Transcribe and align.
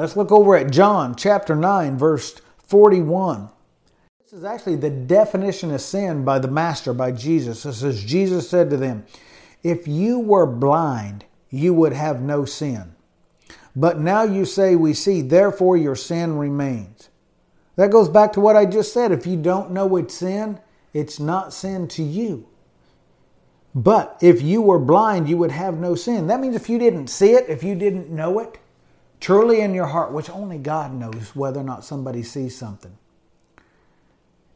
Let's 0.00 0.16
look 0.16 0.32
over 0.32 0.56
at 0.56 0.70
John 0.70 1.14
chapter 1.14 1.54
9, 1.54 1.98
verse 1.98 2.40
41. 2.68 3.50
This 4.22 4.32
is 4.32 4.44
actually 4.44 4.76
the 4.76 4.88
definition 4.88 5.74
of 5.74 5.82
sin 5.82 6.24
by 6.24 6.38
the 6.38 6.48
Master, 6.48 6.94
by 6.94 7.12
Jesus. 7.12 7.66
It 7.66 7.74
says, 7.74 8.02
Jesus 8.02 8.48
said 8.48 8.70
to 8.70 8.78
them, 8.78 9.04
If 9.62 9.86
you 9.86 10.18
were 10.18 10.46
blind, 10.46 11.26
you 11.50 11.74
would 11.74 11.92
have 11.92 12.22
no 12.22 12.46
sin. 12.46 12.94
But 13.76 14.00
now 14.00 14.22
you 14.22 14.46
say, 14.46 14.74
We 14.74 14.94
see, 14.94 15.20
therefore 15.20 15.76
your 15.76 15.96
sin 15.96 16.38
remains. 16.38 17.10
That 17.76 17.90
goes 17.90 18.08
back 18.08 18.32
to 18.32 18.40
what 18.40 18.56
I 18.56 18.64
just 18.64 18.94
said. 18.94 19.12
If 19.12 19.26
you 19.26 19.36
don't 19.36 19.70
know 19.70 19.98
it's 19.98 20.14
sin, 20.14 20.60
it's 20.94 21.20
not 21.20 21.52
sin 21.52 21.88
to 21.88 22.02
you. 22.02 22.48
But 23.74 24.16
if 24.22 24.40
you 24.40 24.62
were 24.62 24.78
blind, 24.78 25.28
you 25.28 25.36
would 25.36 25.52
have 25.52 25.74
no 25.74 25.94
sin. 25.94 26.28
That 26.28 26.40
means 26.40 26.56
if 26.56 26.70
you 26.70 26.78
didn't 26.78 27.08
see 27.08 27.32
it, 27.32 27.50
if 27.50 27.62
you 27.62 27.74
didn't 27.74 28.08
know 28.08 28.38
it, 28.38 28.56
truly 29.20 29.60
in 29.60 29.74
your 29.74 29.86
heart, 29.86 30.12
which 30.12 30.30
only 30.30 30.58
God 30.58 30.92
knows 30.94 31.34
whether 31.34 31.60
or 31.60 31.64
not 31.64 31.84
somebody 31.84 32.22
sees 32.22 32.56
something, 32.56 32.96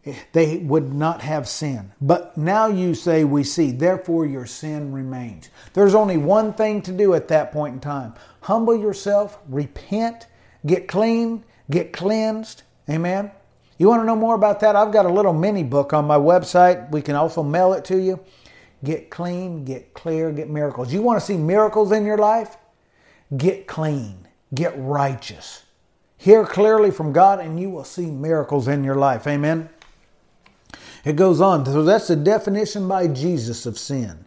eh, 0.05 0.17
they 0.33 0.59
would 0.59 0.93
not 0.93 1.21
have 1.21 1.49
sin. 1.49 1.93
But 2.01 2.37
now 2.37 2.67
you 2.67 2.95
say, 2.95 3.25
We 3.25 3.45
see, 3.45 3.71
therefore 3.73 4.27
your 4.27 4.47
sin 4.47 4.93
remains. 4.93 5.51
There's 5.75 5.95
only 5.95 6.17
one 6.17 6.53
thing 6.55 6.83
to 6.83 6.93
do 6.93 7.15
at 7.15 7.29
that 7.29 7.53
point 7.53 7.75
in 7.75 7.81
time 7.81 8.15
humble 8.43 8.77
yourself, 8.77 9.39
repent, 9.49 10.27
get 10.67 10.87
clean, 10.87 11.45
get 11.71 11.93
cleansed. 11.93 12.63
Amen. 12.91 13.31
You 13.79 13.89
want 13.89 14.03
to 14.03 14.07
know 14.07 14.17
more 14.17 14.35
about 14.35 14.61
that? 14.61 14.77
I've 14.77 14.93
got 14.93 15.07
a 15.07 15.13
little 15.13 15.33
mini 15.33 15.65
book 15.65 15.93
on 15.93 16.05
my 16.05 16.17
website. 16.17 16.91
We 16.91 17.03
can 17.03 17.17
also 17.17 17.43
mail 17.43 17.73
it 17.73 17.85
to 17.87 17.99
you. 17.99 18.21
Get 18.85 19.11
clean, 19.11 19.65
get 19.65 19.95
clear, 19.95 20.31
get 20.31 20.51
miracles. 20.51 20.93
You 20.93 21.03
want 21.03 21.19
to 21.19 21.25
see 21.25 21.37
miracles 21.37 21.91
in 21.91 22.05
your 22.05 22.19
life? 22.19 22.57
Get 23.37 23.67
clean, 23.67 24.24
get 24.55 24.75
righteous. 24.77 25.65
Hear 26.17 26.47
clearly 26.47 26.91
from 26.91 27.13
God, 27.13 27.41
and 27.41 27.61
you 27.61 27.71
will 27.71 27.85
see 27.85 28.07
miracles 28.07 28.69
in 28.69 28.85
your 28.85 28.95
life. 28.95 29.27
Amen. 29.27 29.69
It 31.05 31.17
goes 31.17 31.41
on. 31.41 31.67
So 31.67 31.83
that's 31.83 32.09
the 32.09 32.17
definition 32.17 32.89
by 32.89 33.09
Jesus 33.09 33.67
of 33.67 33.79
sin. 33.79 34.25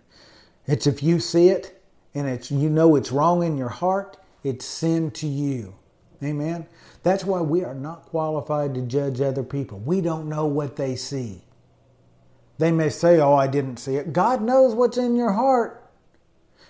It's 0.68 0.86
if 0.86 1.02
you 1.02 1.20
see 1.20 1.50
it 1.50 1.82
and 2.14 2.28
it's 2.28 2.52
you 2.52 2.70
know 2.70 2.96
it's 2.96 3.12
wrong 3.12 3.44
in 3.44 3.58
your 3.58 3.70
heart, 3.70 4.18
it's 4.44 4.66
sin 4.66 5.12
to 5.12 5.28
you. 5.28 5.74
Amen. 6.24 6.68
That's 7.04 7.24
why 7.24 7.42
we 7.42 7.64
are 7.64 7.74
not 7.74 8.04
qualified 8.04 8.74
to 8.76 8.82
judge 8.82 9.22
other 9.22 9.44
people. 9.44 9.80
We 9.80 10.02
don't 10.02 10.28
know 10.28 10.46
what 10.46 10.76
they 10.76 10.96
see. 10.96 11.42
They 12.58 12.72
may 12.72 12.90
say, 12.90 13.20
"Oh, 13.20 13.36
I 13.36 13.48
didn't 13.48 13.78
see 13.78 13.96
it." 13.96 14.14
God 14.14 14.42
knows 14.42 14.74
what's 14.74 14.98
in 14.98 15.16
your 15.16 15.32
heart. 15.32 15.84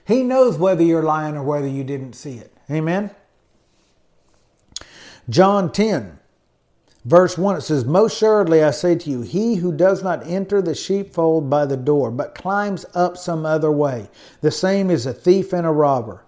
He 0.06 0.24
knows 0.24 0.58
whether 0.58 0.84
you're 0.84 1.04
lying 1.04 1.36
or 1.36 1.44
whether 1.44 1.68
you 1.68 1.84
didn't 1.84 2.14
see 2.14 2.38
it. 2.38 2.54
Amen. 2.70 3.12
John 5.30 5.72
10 5.72 6.18
Verse 7.08 7.38
1 7.38 7.56
it 7.56 7.62
says, 7.62 7.86
Most 7.86 8.18
assuredly 8.18 8.62
I 8.62 8.72
say 8.72 8.96
to 8.96 9.10
you, 9.10 9.22
he 9.22 9.56
who 9.56 9.72
does 9.72 10.04
not 10.04 10.28
enter 10.28 10.62
the 10.62 10.76
sheepfold 10.76 11.50
by 11.50 11.66
the 11.66 11.78
door, 11.78 12.12
but 12.12 12.36
climbs 12.36 12.86
up 12.94 13.16
some 13.16 13.46
other 13.46 13.72
way, 13.72 14.10
the 14.42 14.52
same 14.52 14.92
is 14.92 15.06
a 15.06 15.14
thief 15.14 15.54
and 15.54 15.66
a 15.66 15.72
robber. 15.72 16.26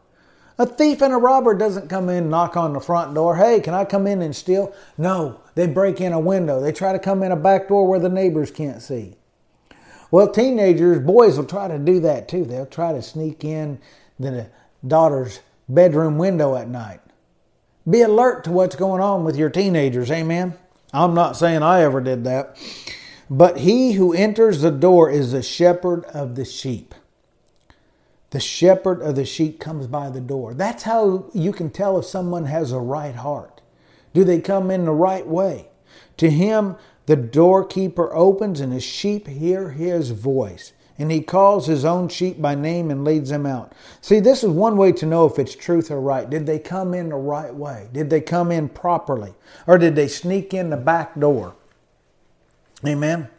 A 0.57 0.65
thief 0.65 1.01
and 1.01 1.13
a 1.13 1.17
robber 1.17 1.53
doesn't 1.53 1.89
come 1.89 2.07
in, 2.07 2.29
knock 2.29 2.55
on 2.55 2.71
the 2.71 2.79
front 2.79 3.13
door, 3.13 3.35
hey, 3.35 3.59
can 3.59 3.73
I 3.73 3.83
come 3.83 4.07
in 4.07 4.21
and 4.21 4.33
steal? 4.33 4.73
No, 4.97 5.41
they 5.53 5.67
break 5.67 5.99
in 5.99 6.13
a 6.13 6.19
window. 6.19 6.61
They 6.61 6.71
try 6.71 6.93
to 6.93 6.99
come 6.99 7.23
in 7.23 7.33
a 7.33 7.35
back 7.35 7.67
door 7.67 7.85
where 7.85 7.99
the 7.99 8.07
neighbors 8.07 8.49
can't 8.49 8.81
see. 8.81 9.17
Well, 10.11 10.31
teenagers, 10.31 10.99
boys 10.99 11.35
will 11.35 11.45
try 11.45 11.67
to 11.67 11.77
do 11.77 11.99
that 11.99 12.29
too. 12.29 12.45
They'll 12.45 12.65
try 12.65 12.93
to 12.93 13.01
sneak 13.01 13.43
in 13.43 13.81
the 14.17 14.49
daughter's 14.87 15.41
bedroom 15.67 16.17
window 16.17 16.55
at 16.55 16.69
night. 16.69 17.01
Be 17.87 18.01
alert 18.01 18.43
to 18.45 18.51
what's 18.51 18.75
going 18.75 19.01
on 19.01 19.23
with 19.23 19.35
your 19.35 19.49
teenagers, 19.49 20.09
amen? 20.09 20.55
I'm 20.93 21.13
not 21.13 21.37
saying 21.37 21.63
I 21.63 21.81
ever 21.81 22.01
did 22.01 22.23
that. 22.23 22.57
But 23.29 23.59
he 23.59 23.93
who 23.93 24.13
enters 24.13 24.61
the 24.61 24.71
door 24.71 25.09
is 25.09 25.31
the 25.31 25.43
shepherd 25.43 26.03
of 26.05 26.35
the 26.35 26.45
sheep. 26.45 26.95
The 28.31 28.39
shepherd 28.39 29.01
of 29.01 29.15
the 29.15 29.25
sheep 29.25 29.59
comes 29.59 29.87
by 29.87 30.09
the 30.09 30.21
door. 30.21 30.53
That's 30.53 30.83
how 30.83 31.29
you 31.33 31.51
can 31.51 31.69
tell 31.69 31.97
if 31.97 32.05
someone 32.05 32.45
has 32.45 32.71
a 32.71 32.79
right 32.79 33.15
heart. 33.15 33.61
Do 34.13 34.23
they 34.23 34.39
come 34.39 34.71
in 34.71 34.85
the 34.85 34.91
right 34.91 35.25
way? 35.25 35.67
To 36.17 36.29
him, 36.29 36.75
the 37.05 37.15
doorkeeper 37.15 38.13
opens, 38.13 38.59
and 38.59 38.73
his 38.73 38.83
sheep 38.83 39.27
hear 39.27 39.71
his 39.71 40.11
voice 40.11 40.73
and 40.99 41.09
he 41.09 41.21
calls 41.21 41.65
his 41.65 41.85
own 41.85 42.09
sheep 42.09 42.41
by 42.41 42.53
name 42.53 42.91
and 42.91 43.05
leads 43.05 43.29
them 43.29 43.45
out. 43.45 43.73
See, 44.01 44.19
this 44.19 44.43
is 44.43 44.49
one 44.49 44.75
way 44.75 44.91
to 44.91 45.05
know 45.05 45.25
if 45.25 45.39
it's 45.39 45.55
truth 45.55 45.89
or 45.89 46.01
right. 46.01 46.29
Did 46.29 46.45
they 46.45 46.59
come 46.59 46.93
in 46.93 47.09
the 47.09 47.15
right 47.15 47.55
way? 47.55 47.87
Did 47.93 48.09
they 48.09 48.19
come 48.19 48.51
in 48.51 48.67
properly? 48.67 49.33
Or 49.65 49.77
did 49.77 49.95
they 49.95 50.09
sneak 50.09 50.53
in 50.53 50.69
the 50.69 50.77
back 50.77 51.17
door? 51.17 51.55
Amen. 52.85 53.29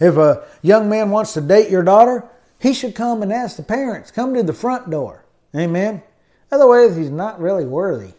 If 0.00 0.16
a 0.16 0.46
young 0.62 0.88
man 0.88 1.10
wants 1.10 1.34
to 1.34 1.40
date 1.40 1.70
your 1.70 1.82
daughter, 1.82 2.28
he 2.60 2.72
should 2.72 2.94
come 2.94 3.22
and 3.22 3.32
ask 3.32 3.56
the 3.56 3.62
parents, 3.64 4.12
come 4.12 4.32
to 4.34 4.42
the 4.44 4.52
front 4.52 4.88
door. 4.88 5.24
Amen. 5.56 6.02
Otherwise, 6.52 6.96
he's 6.96 7.10
not 7.10 7.40
really 7.40 7.66
worthy. 7.66 8.12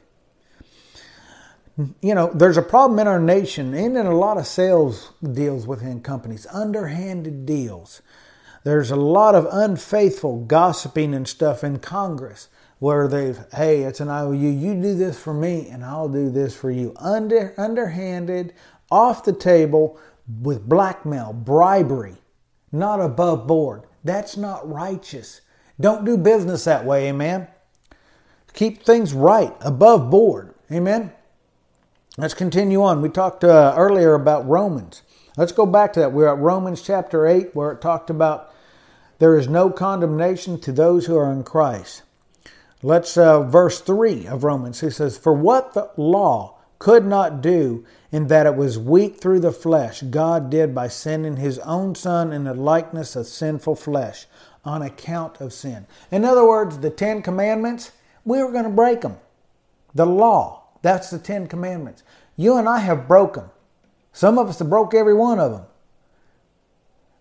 You 2.02 2.14
know, 2.16 2.30
there's 2.34 2.58
a 2.58 2.62
problem 2.62 3.00
in 3.00 3.08
our 3.08 3.20
nation 3.20 3.74
and 3.74 3.98
in 3.98 4.06
a 4.06 4.18
lot 4.18 4.38
of 4.38 4.46
sales 4.46 5.14
deals 5.32 5.66
within 5.66 6.02
companies, 6.02 6.46
underhanded 6.52 7.46
deals. 7.46 8.02
There's 8.64 8.92
a 8.92 8.96
lot 8.96 9.36
of 9.36 9.48
unfaithful 9.52 10.46
gossiping 10.46 11.14
and 11.14 11.28
stuff 11.28 11.64
in 11.64 11.80
Congress 11.80 12.50
where 12.80 13.08
they've, 13.08 13.40
hey, 13.54 13.82
it's 13.82 14.00
an 14.00 14.10
IOU, 14.10 14.36
you 14.36 14.74
do 14.74 14.96
this 14.96 15.20
for 15.20 15.34
me 15.34 15.68
and 15.70 15.84
I'll 15.84 16.10
do 16.10 16.30
this 16.30 16.56
for 16.56 16.72
you. 16.72 16.94
Under, 16.98 17.54
underhanded, 17.58 18.54
off 18.90 19.24
the 19.24 19.34
table 19.34 20.00
with 20.42 20.68
blackmail, 20.68 21.34
bribery, 21.34 22.16
not 22.72 23.02
above 23.02 23.48
board. 23.48 23.84
That's 24.04 24.38
not 24.38 24.70
righteous. 24.70 25.42
Don't 25.80 26.06
do 26.06 26.18
business 26.18 26.64
that 26.66 26.86
way, 26.86 27.10
amen. 27.10 27.48
Keep 28.54 28.84
things 28.84 29.14
right, 29.14 29.54
above 29.62 30.10
board, 30.10 30.54
amen. 30.72 31.12
Let's 32.18 32.34
continue 32.34 32.84
on. 32.84 33.02
We 33.02 33.10
talked 33.10 33.44
uh, 33.44 33.74
earlier 33.78 34.14
about 34.14 34.48
Romans. 34.48 35.04
Let's 35.40 35.54
go 35.54 35.66
back 35.66 35.94
to 35.94 36.02
that. 36.02 36.12
We're 36.12 36.28
at 36.28 36.38
Romans 36.38 36.82
chapter 36.82 37.26
8, 37.26 37.56
where 37.56 37.72
it 37.72 37.80
talked 37.80 38.10
about 38.10 38.54
there 39.20 39.38
is 39.38 39.48
no 39.48 39.70
condemnation 39.70 40.60
to 40.60 40.74
those 40.74 41.06
who 41.06 41.16
are 41.16 41.32
in 41.32 41.46
Christ. 41.46 42.02
Let's, 42.84 43.18
uh, 43.18 43.44
verse 43.44 43.80
3 43.80 44.28
of 44.28 44.44
Romans, 44.44 44.82
he 44.82 44.90
says, 44.90 45.18
For 45.18 45.32
what 45.32 45.74
the 45.74 45.92
law 45.96 46.58
could 46.78 47.06
not 47.06 47.40
do, 47.40 47.86
in 48.12 48.28
that 48.28 48.48
it 48.48 48.58
was 48.58 48.78
weak 48.78 49.22
through 49.22 49.40
the 49.40 49.54
flesh, 49.54 50.02
God 50.02 50.50
did 50.50 50.76
by 50.76 50.90
sending 50.90 51.38
his 51.38 51.58
own 51.60 51.96
Son 51.96 52.34
in 52.34 52.44
the 52.44 52.54
likeness 52.54 53.16
of 53.16 53.26
sinful 53.26 53.78
flesh 53.78 54.28
on 54.66 54.82
account 54.82 55.40
of 55.40 55.54
sin. 55.54 55.88
In 56.12 56.26
other 56.26 56.46
words, 56.46 56.80
the 56.80 56.90
Ten 56.90 57.22
Commandments, 57.22 57.94
we 58.26 58.44
were 58.44 58.52
going 58.52 58.66
to 58.66 58.70
break 58.70 59.00
them. 59.00 59.16
The 59.96 60.06
law, 60.06 60.64
that's 60.82 61.10
the 61.10 61.18
Ten 61.18 61.48
Commandments. 61.48 62.04
You 62.36 62.58
and 62.58 62.68
I 62.68 62.80
have 62.80 63.08
broken. 63.08 63.46
Some 64.20 64.38
of 64.38 64.50
us 64.50 64.60
have 64.60 64.70
broke 64.70 64.94
every 64.94 65.14
one 65.14 65.40
of 65.40 65.54
them. 65.54 65.64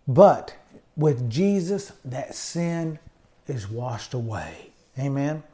But 0.09 0.57
with 0.97 1.31
Jesus, 1.31 1.93
that 2.05 2.35
sin 2.35 2.99
is 3.47 3.71
washed 3.71 4.15
away. 4.15 4.73
Amen. 4.99 5.45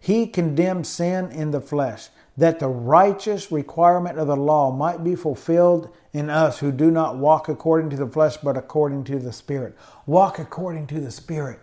He 0.00 0.26
condemned 0.26 0.86
sin 0.86 1.30
in 1.30 1.50
the 1.50 1.60
flesh, 1.60 2.08
that 2.38 2.58
the 2.58 2.68
righteous 2.68 3.52
requirement 3.52 4.18
of 4.18 4.28
the 4.28 4.36
law 4.36 4.72
might 4.72 5.04
be 5.04 5.14
fulfilled 5.14 5.94
in 6.14 6.30
us 6.30 6.58
who 6.60 6.72
do 6.72 6.90
not 6.90 7.18
walk 7.18 7.50
according 7.50 7.90
to 7.90 7.96
the 7.96 8.08
flesh, 8.08 8.38
but 8.38 8.56
according 8.56 9.04
to 9.04 9.18
the 9.18 9.30
Spirit. 9.30 9.76
Walk 10.06 10.38
according 10.38 10.86
to 10.86 11.00
the 11.00 11.10
Spirit. 11.10 11.60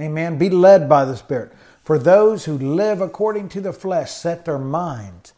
Amen. 0.00 0.38
Be 0.38 0.50
led 0.50 0.88
by 0.88 1.04
the 1.04 1.16
Spirit. 1.16 1.52
For 1.84 2.00
those 2.00 2.46
who 2.46 2.58
live 2.58 3.00
according 3.00 3.48
to 3.50 3.60
the 3.60 3.72
flesh 3.72 4.10
set 4.10 4.44
their 4.44 4.58
minds 4.58 5.34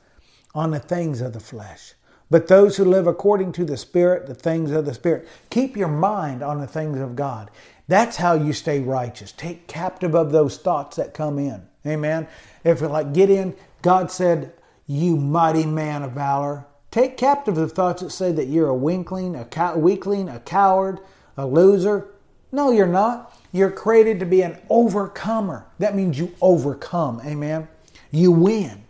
on 0.54 0.70
the 0.70 0.78
things 0.78 1.20
of 1.20 1.34
the 1.34 1.40
flesh. 1.40 1.92
But 2.30 2.48
those 2.48 2.76
who 2.76 2.84
live 2.84 3.06
according 3.06 3.52
to 3.52 3.64
the 3.64 3.76
Spirit, 3.76 4.26
the 4.26 4.34
things 4.34 4.70
of 4.70 4.84
the 4.84 4.94
Spirit, 4.94 5.28
keep 5.50 5.76
your 5.76 5.88
mind 5.88 6.42
on 6.42 6.60
the 6.60 6.66
things 6.66 7.00
of 7.00 7.16
God. 7.16 7.50
That's 7.88 8.18
how 8.18 8.34
you 8.34 8.52
stay 8.52 8.80
righteous. 8.80 9.32
Take 9.32 9.66
captive 9.66 10.14
of 10.14 10.30
those 10.30 10.58
thoughts 10.58 10.96
that 10.96 11.14
come 11.14 11.38
in. 11.38 11.66
Amen. 11.86 12.28
If 12.64 12.82
you 12.82 12.88
like 12.88 13.14
get 13.14 13.30
in, 13.30 13.56
God 13.80 14.10
said, 14.10 14.52
You 14.86 15.16
mighty 15.16 15.64
man 15.64 16.02
of 16.02 16.12
valor. 16.12 16.66
Take 16.90 17.16
captive 17.16 17.54
the 17.54 17.68
thoughts 17.68 18.02
that 18.02 18.10
say 18.10 18.32
that 18.32 18.46
you're 18.46 18.68
a 18.68 18.74
winkling, 18.74 19.34
a 19.34 19.44
cow- 19.44 19.76
weakling, 19.76 20.28
a 20.28 20.40
coward, 20.40 21.00
a 21.36 21.46
loser. 21.46 22.08
No, 22.52 22.70
you're 22.70 22.86
not. 22.86 23.34
You're 23.52 23.70
created 23.70 24.20
to 24.20 24.26
be 24.26 24.42
an 24.42 24.58
overcomer. 24.68 25.66
That 25.78 25.94
means 25.94 26.18
you 26.18 26.34
overcome. 26.40 27.20
Amen. 27.24 27.68
You 28.10 28.32
win. 28.32 28.84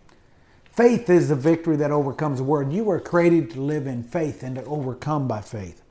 Faith 0.78 1.10
is 1.10 1.28
the 1.28 1.34
victory 1.34 1.74
that 1.74 1.90
overcomes 1.90 2.38
the 2.38 2.44
world. 2.44 2.72
You 2.72 2.84
were 2.84 3.00
created 3.00 3.50
to 3.50 3.60
live 3.60 3.88
in 3.88 4.04
faith 4.04 4.44
and 4.44 4.54
to 4.54 4.64
overcome 4.66 5.26
by 5.26 5.40
faith. 5.40 5.82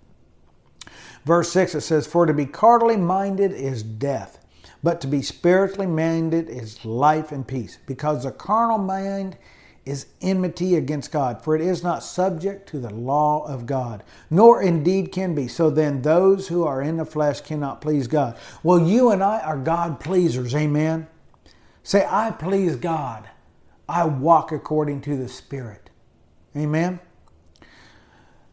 Verse 1.26 1.52
6 1.52 1.76
it 1.76 1.82
says, 1.82 2.08
For 2.08 2.26
to 2.26 2.34
be 2.34 2.46
carnally 2.46 2.96
minded 2.96 3.52
is 3.52 3.84
death, 3.84 4.40
but 4.82 5.02
to 5.02 5.08
be 5.08 5.22
spiritually 5.22 5.88
minded 5.88 6.48
is 6.48 6.86
life 6.86 7.34
and 7.34 7.46
peace. 7.46 7.80
Because 7.86 8.24
the 8.24 8.32
carnal 8.32 8.78
mind 8.78 9.36
is 9.84 10.06
enmity 10.22 10.78
against 10.78 11.12
God, 11.12 11.44
for 11.44 11.54
it 11.54 11.62
is 11.62 11.84
not 11.84 12.02
subject 12.02 12.70
to 12.70 12.80
the 12.80 12.94
law 12.94 13.46
of 13.46 13.66
God, 13.66 14.06
nor 14.30 14.62
indeed 14.62 15.12
can 15.12 15.36
be. 15.36 15.50
So 15.50 15.70
then, 15.70 16.02
those 16.02 16.48
who 16.48 16.64
are 16.64 16.82
in 16.82 16.96
the 16.96 17.06
flesh 17.06 17.42
cannot 17.42 17.82
please 17.82 18.08
God. 18.08 18.38
Well, 18.64 18.80
you 18.80 19.12
and 19.12 19.22
I 19.22 19.42
are 19.42 19.58
God 19.58 20.00
pleasers, 20.00 20.56
amen? 20.56 21.10
Say, 21.84 22.08
I 22.10 22.32
please 22.32 22.78
God. 22.78 23.30
I 23.90 24.06
walk 24.06 24.52
according 24.52 25.02
to 25.02 25.16
the 25.16 25.30
Spirit. 25.30 25.90
Amen? 26.56 27.00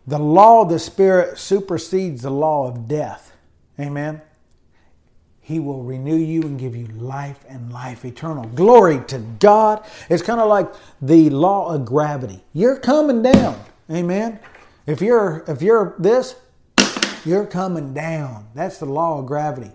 The 0.06 0.19
law 0.19 0.62
of 0.62 0.69
the 0.69 0.78
Spirit 0.78 1.38
supersedes 1.38 2.22
the 2.22 2.31
law 2.31 2.69
of 2.69 2.86
death. 2.86 3.32
Amen? 3.81 4.20
He 5.40 5.60
will 5.60 5.82
renew 5.82 6.16
you 6.16 6.42
and 6.42 6.58
give 6.58 6.75
you 6.75 6.86
life 6.86 7.44
and 7.48 7.70
life 7.72 8.04
eternal. 8.04 8.44
Glory 8.44 9.00
to 9.08 9.19
God. 9.19 9.84
It's 10.08 10.22
kind 10.22 10.40
of 10.40 10.48
like 10.48 10.72
the 11.02 11.28
law 11.31 11.75
of 11.75 11.84
gravity. 11.84 12.42
You're 12.54 12.78
coming 12.78 13.22
down. 13.22 13.62
Amen. 13.90 14.38
If 14.87 15.02
you're 15.02 15.44
if 15.46 15.60
you're 15.60 15.96
this, 15.98 16.37
you're 17.26 17.44
coming 17.44 17.92
down. 17.92 18.48
That's 18.54 18.78
the 18.78 18.87
law 18.87 19.19
of 19.19 19.26
gravity. 19.26 19.72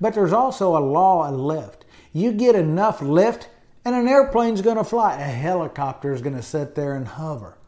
But 0.00 0.14
there's 0.14 0.32
also 0.32 0.76
a 0.76 0.82
law 0.82 1.28
of 1.28 1.38
lift. 1.38 1.84
You 2.12 2.32
get 2.32 2.56
enough 2.56 3.00
lift 3.00 3.48
and 3.84 3.94
an 3.94 4.08
airplane's 4.08 4.62
going 4.62 4.76
to 4.76 4.84
fly. 4.84 5.14
A 5.14 5.24
helicopter 5.24 6.12
is 6.12 6.22
going 6.22 6.36
to 6.36 6.42
sit 6.42 6.74
there 6.74 6.94
and 6.94 7.06
hover. 7.06 7.58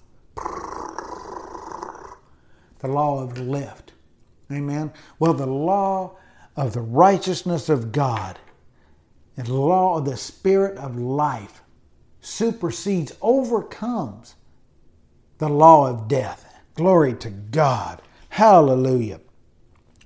The 2.79 2.89
law 2.89 3.23
of 3.23 3.39
lift. 3.39 3.93
Amen. 4.53 4.93
Well, 5.19 5.35
the 5.35 5.47
law 5.47 6.17
of 6.57 6.75
the 6.75 6.81
righteousness 6.81 7.69
of 7.69 7.93
God 7.93 8.39
and 9.37 9.47
the 9.47 9.55
law 9.55 9.99
of 9.99 10.05
the 10.05 10.17
Spirit 10.17 10.77
of 10.79 10.97
life 10.97 11.63
supersedes, 12.21 13.13
overcomes 13.21 14.35
the 15.39 15.49
law 15.49 15.89
of 15.89 16.09
death. 16.09 16.63
Glory 16.75 17.15
to 17.15 17.31
God. 17.31 18.01
Hallelujah. 18.31 19.21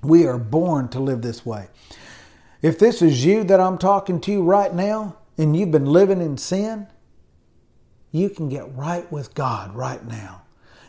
We 0.02 0.26
are 0.26 0.38
born 0.38 0.88
to 0.88 1.00
live 1.00 1.22
this 1.22 1.46
way. 1.46 1.69
If 2.60 2.78
this 2.78 3.02
is 3.02 3.25
you 3.25 3.44
that 3.44 3.60
I'm 3.60 3.78
talking 3.78 4.20
to 4.22 4.43
right 4.43 4.75
now 4.75 5.16
and 5.38 5.56
you've 5.56 5.70
been 5.70 5.87
living 5.87 6.20
in 6.20 6.37
sin, 6.37 6.88
you 8.11 8.29
can 8.29 8.49
get 8.49 8.75
right 8.75 9.11
with 9.12 9.35
God 9.35 9.75
right 9.75 10.05
now. 10.06 10.43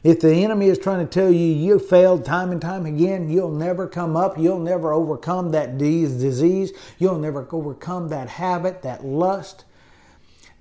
If 0.04 0.22
the 0.22 0.34
enemy 0.34 0.68
is 0.68 0.80
trying 0.80 1.06
to 1.06 1.12
tell 1.12 1.30
you 1.30 1.46
you 1.46 1.78
failed 1.78 2.24
time 2.24 2.52
and 2.52 2.62
time 2.62 2.86
again, 2.86 3.30
you'll 3.30 3.52
never 3.52 3.86
come 3.88 4.16
up, 4.16 4.38
you'll 4.38 4.60
never 4.60 4.94
overcome 4.94 5.52
that 5.52 5.78
disease, 5.78 6.72
you'll 6.98 7.20
never 7.20 7.48
overcome 7.52 8.08
that 8.10 8.30
habit, 8.30 8.82
that 8.84 9.06
lust, 9.06 9.66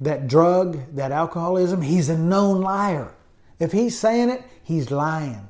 that 0.00 0.26
drug, 0.26 0.94
that 0.94 1.12
alcoholism, 1.12 1.82
he's 1.82 2.08
a 2.08 2.19
known 2.19 2.61
liar. 2.61 3.14
If 3.61 3.73
he's 3.73 3.99
saying 3.99 4.31
it, 4.31 4.43
he's 4.62 4.91
lying. 4.91 5.49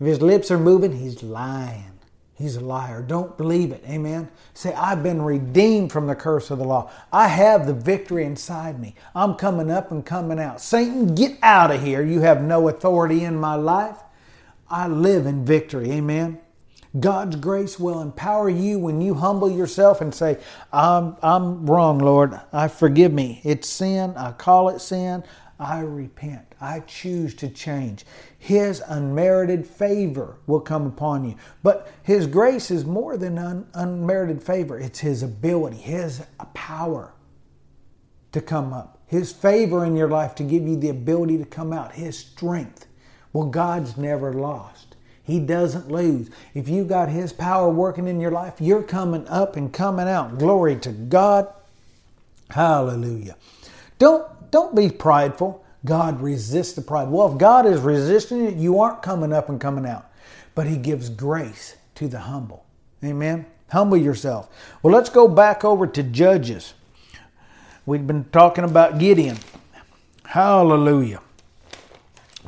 If 0.00 0.06
his 0.06 0.22
lips 0.22 0.50
are 0.50 0.58
moving, 0.58 0.92
he's 0.96 1.22
lying. 1.22 1.93
He's 2.36 2.56
a 2.56 2.60
liar. 2.60 3.00
Don't 3.02 3.36
believe 3.38 3.70
it. 3.70 3.84
Amen. 3.88 4.28
Say, 4.54 4.74
I've 4.74 5.02
been 5.04 5.22
redeemed 5.22 5.92
from 5.92 6.06
the 6.08 6.16
curse 6.16 6.50
of 6.50 6.58
the 6.58 6.64
law. 6.64 6.90
I 7.12 7.28
have 7.28 7.66
the 7.66 7.74
victory 7.74 8.24
inside 8.24 8.80
me. 8.80 8.96
I'm 9.14 9.34
coming 9.34 9.70
up 9.70 9.92
and 9.92 10.04
coming 10.04 10.40
out. 10.40 10.60
Satan, 10.60 11.14
get 11.14 11.38
out 11.42 11.70
of 11.70 11.80
here. 11.82 12.02
You 12.02 12.20
have 12.20 12.42
no 12.42 12.68
authority 12.68 13.24
in 13.24 13.36
my 13.36 13.54
life. 13.54 13.98
I 14.68 14.88
live 14.88 15.26
in 15.26 15.44
victory. 15.44 15.92
Amen. 15.92 16.40
God's 16.98 17.36
grace 17.36 17.78
will 17.78 18.00
empower 18.00 18.48
you 18.48 18.78
when 18.78 19.00
you 19.00 19.14
humble 19.14 19.50
yourself 19.50 20.00
and 20.00 20.14
say, 20.14 20.38
I'm, 20.72 21.16
I'm 21.22 21.66
wrong, 21.66 21.98
Lord. 21.98 22.40
I 22.52 22.68
forgive 22.68 23.12
me. 23.12 23.40
It's 23.44 23.68
sin. 23.68 24.14
I 24.16 24.32
call 24.32 24.68
it 24.70 24.80
sin. 24.80 25.24
I 25.58 25.80
repent. 25.80 26.46
I 26.60 26.80
choose 26.80 27.34
to 27.36 27.48
change. 27.48 28.04
His 28.44 28.82
unmerited 28.86 29.66
favor 29.66 30.36
will 30.46 30.60
come 30.60 30.86
upon 30.86 31.24
you. 31.24 31.34
But 31.62 31.90
His 32.02 32.26
grace 32.26 32.70
is 32.70 32.84
more 32.84 33.16
than 33.16 33.38
un- 33.38 33.66
unmerited 33.72 34.42
favor, 34.42 34.78
it's 34.78 34.98
His 34.98 35.22
ability, 35.22 35.78
His 35.78 36.22
power 36.52 37.14
to 38.32 38.42
come 38.42 38.74
up, 38.74 38.98
His 39.06 39.32
favor 39.32 39.82
in 39.82 39.96
your 39.96 40.10
life 40.10 40.34
to 40.34 40.42
give 40.42 40.68
you 40.68 40.76
the 40.76 40.90
ability 40.90 41.38
to 41.38 41.46
come 41.46 41.72
out, 41.72 41.92
His 41.92 42.18
strength. 42.18 42.86
Well, 43.32 43.46
God's 43.46 43.96
never 43.96 44.34
lost. 44.34 44.94
He 45.22 45.40
doesn't 45.40 45.90
lose. 45.90 46.28
If 46.52 46.68
you 46.68 46.84
got 46.84 47.08
His 47.08 47.32
power 47.32 47.70
working 47.70 48.06
in 48.06 48.20
your 48.20 48.30
life, 48.30 48.56
you're 48.60 48.82
coming 48.82 49.26
up 49.28 49.56
and 49.56 49.72
coming 49.72 50.06
out. 50.06 50.38
Glory 50.38 50.76
to 50.80 50.92
God. 50.92 51.48
Hallelujah. 52.50 53.36
Don't 53.98 54.50
don't 54.50 54.76
be 54.76 54.90
prideful. 54.90 55.63
God 55.84 56.20
resists 56.20 56.72
the 56.72 56.82
pride. 56.82 57.08
Well, 57.08 57.32
if 57.32 57.38
God 57.38 57.66
is 57.66 57.80
resisting 57.80 58.44
it, 58.46 58.54
you 58.54 58.80
aren't 58.80 59.02
coming 59.02 59.32
up 59.32 59.48
and 59.48 59.60
coming 59.60 59.86
out. 59.86 60.10
But 60.54 60.66
He 60.66 60.76
gives 60.76 61.10
grace 61.10 61.76
to 61.96 62.08
the 62.08 62.20
humble. 62.20 62.64
Amen. 63.04 63.46
Humble 63.70 63.96
yourself. 63.96 64.48
Well, 64.82 64.94
let's 64.94 65.10
go 65.10 65.28
back 65.28 65.64
over 65.64 65.86
to 65.86 66.02
Judges. 66.02 66.74
We've 67.86 68.06
been 68.06 68.24
talking 68.32 68.64
about 68.64 68.98
Gideon. 68.98 69.38
Hallelujah. 70.24 71.20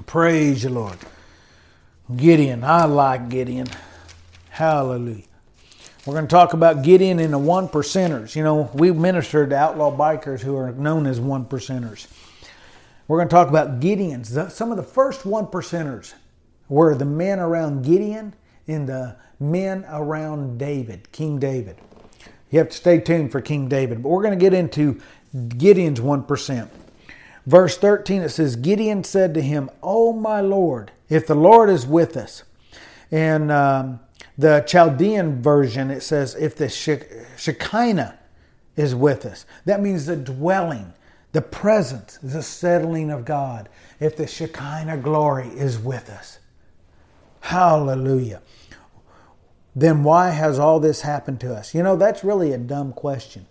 Praise 0.07 0.65
you, 0.65 0.71
Lord. 0.71 0.99
Gideon. 2.15 2.65
I 2.65 2.85
like 2.85 3.29
Gideon. 3.29 3.67
Hallelujah. 4.51 5.25
We're 6.07 6.15
going 6.15 6.27
to 6.27 6.31
talk 6.31 6.53
about 6.53 6.83
Gideon 6.83 7.19
and 7.19 7.33
the 7.33 7.39
one 7.39 7.69
percenters. 7.69 8.37
You 8.37 8.45
know, 8.45 8.71
we 8.73 8.93
ministered 8.93 9.51
to 9.51 9.57
outlaw 9.57 9.95
bikers 9.95 10.41
who 10.41 10.57
are 10.57 10.71
known 10.73 11.07
as 11.07 11.19
one 11.19 11.45
percenters. 11.45 12.07
We're 13.09 13.19
going 13.19 13.29
to 13.29 13.35
talk 13.35 13.49
about 13.49 13.81
Gideon's. 13.81 14.37
Some 14.53 14.71
of 14.71 14.77
the 14.77 14.83
first 14.83 15.25
one 15.25 15.47
percenters 15.47 16.15
were 16.69 16.95
the 16.95 17.05
men 17.05 17.39
around 17.39 17.85
Gideon 17.85 18.35
and 18.67 18.89
the 18.89 19.17
men 19.39 19.85
around 19.89 20.59
David, 20.59 21.13
King 21.13 21.39
David. 21.39 21.77
You 22.51 22.59
have 22.59 22.71
to 22.71 22.77
stay 22.77 22.99
tuned 22.99 23.33
for 23.33 23.41
King 23.41 23.69
David, 23.69 24.03
but 24.03 24.09
we're 24.09 24.23
going 24.23 24.39
to 24.39 24.43
get 24.43 24.55
into 24.55 25.01
Gideon's 25.49 26.01
1%. 26.01 26.69
Verse 27.47 27.79
13 27.79 28.23
it 28.23 28.31
says, 28.31 28.57
Gideon 28.57 29.05
said 29.05 29.35
to 29.35 29.43
him, 29.43 29.71
Oh 29.83 30.13
my 30.13 30.41
Lord, 30.41 30.91
if 31.09 31.27
the 31.27 31.35
Lord 31.35 31.71
is 31.71 31.87
with 31.87 32.17
us. 32.17 32.43
And 33.13 33.53
um, 33.53 34.01
the 34.37 34.65
Chaldean 34.67 35.43
version, 35.43 35.91
it 35.91 36.03
says, 36.03 36.35
if 36.35 36.57
the 36.57 36.69
Shekinah 36.69 38.19
is 38.77 38.95
with 38.95 39.25
us. 39.25 39.47
That 39.65 39.81
means 39.81 40.07
the 40.07 40.17
dwelling, 40.17 40.93
the 41.37 41.43
presence, 41.43 42.19
the 42.23 42.43
settling 42.43 43.11
of 43.11 43.27
God. 43.27 43.69
If 44.01 44.17
the 44.17 44.27
Shekinah 44.27 44.97
glory 44.97 45.49
is 45.49 45.79
with 45.79 46.09
us. 46.09 46.39
Hallelujah. 47.41 48.41
Then 49.75 50.03
why 50.03 50.31
has 50.31 50.59
all 50.59 50.81
this 50.81 51.03
happened 51.03 51.39
to 51.41 51.55
us? 51.55 51.75
You 51.75 51.83
know, 51.83 51.95
that's 51.95 52.25
really 52.25 52.53
a 52.53 52.59
dumb 52.59 52.95
question. 52.95 53.45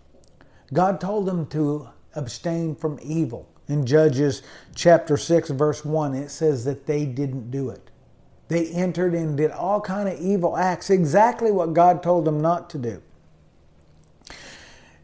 God 0.73 0.99
told 0.99 1.27
them 1.27 1.45
to 1.49 1.87
abstain 2.15 2.73
from 2.73 2.97
evil. 3.03 3.47
In 3.67 3.85
Judges 3.85 4.41
chapter 4.73 5.15
6 5.15 5.51
verse 5.51 5.85
1 5.85 6.15
it 6.15 6.31
says 6.31 6.65
that 6.65 6.87
they 6.87 7.05
didn't 7.05 7.51
do 7.51 7.69
it. 7.69 7.91
They 8.47 8.65
entered 8.69 9.13
and 9.13 9.37
did 9.37 9.51
all 9.51 9.79
kind 9.79 10.09
of 10.09 10.19
evil 10.19 10.57
acts, 10.57 10.89
exactly 10.89 11.51
what 11.51 11.73
God 11.73 12.01
told 12.01 12.25
them 12.25 12.41
not 12.41 12.67
to 12.71 12.79
do. 12.79 13.03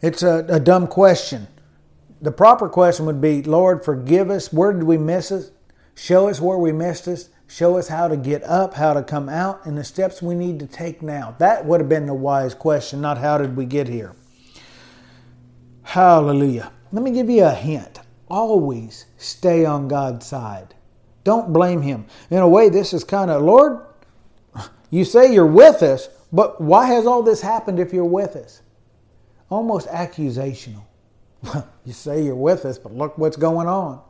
It's 0.01 0.23
a, 0.23 0.47
a 0.49 0.59
dumb 0.59 0.87
question. 0.87 1.47
The 2.21 2.31
proper 2.31 2.69
question 2.69 3.07
would 3.07 3.19
be, 3.19 3.41
Lord, 3.41 3.83
forgive 3.83 4.29
us. 4.29 4.53
Where 4.53 4.71
did 4.71 4.83
we 4.83 4.97
miss 4.97 5.31
it? 5.31 5.51
Show 5.95 6.29
us 6.29 6.39
where 6.39 6.57
we 6.57 6.71
missed 6.71 7.07
us. 7.07 7.29
Show 7.47 7.77
us 7.77 7.87
how 7.87 8.07
to 8.07 8.15
get 8.15 8.43
up, 8.43 8.75
how 8.75 8.93
to 8.93 9.03
come 9.03 9.27
out, 9.27 9.65
and 9.65 9.77
the 9.77 9.83
steps 9.83 10.21
we 10.21 10.35
need 10.35 10.59
to 10.59 10.67
take 10.67 11.01
now. 11.01 11.35
That 11.39 11.65
would 11.65 11.81
have 11.81 11.89
been 11.89 12.05
the 12.05 12.13
wise 12.13 12.53
question, 12.53 13.01
not 13.01 13.17
how 13.17 13.37
did 13.37 13.57
we 13.57 13.65
get 13.65 13.89
here. 13.89 14.13
Hallelujah. 15.81 16.71
Let 16.91 17.03
me 17.03 17.11
give 17.11 17.29
you 17.29 17.43
a 17.43 17.51
hint. 17.51 17.99
Always 18.29 19.05
stay 19.17 19.65
on 19.65 19.89
God's 19.89 20.25
side. 20.25 20.75
Don't 21.23 21.51
blame 21.51 21.81
him. 21.81 22.05
In 22.29 22.37
a 22.37 22.47
way, 22.47 22.69
this 22.69 22.93
is 22.93 23.03
kind 23.03 23.29
of, 23.29 23.41
Lord, 23.41 23.79
you 24.89 25.03
say 25.03 25.33
you're 25.33 25.45
with 25.45 25.83
us, 25.83 26.07
but 26.31 26.61
why 26.61 26.85
has 26.85 27.05
all 27.05 27.23
this 27.23 27.41
happened 27.41 27.79
if 27.79 27.91
you're 27.91 28.05
with 28.05 28.35
us? 28.35 28.61
Almost 29.49 29.87
accusational. 29.87 30.83
You 31.85 31.93
say 31.93 32.23
you're 32.23 32.35
with 32.35 32.65
us, 32.65 32.77
but 32.77 32.93
look 32.93 33.17
what's 33.17 33.37
going 33.37 33.67
on. 33.67 34.01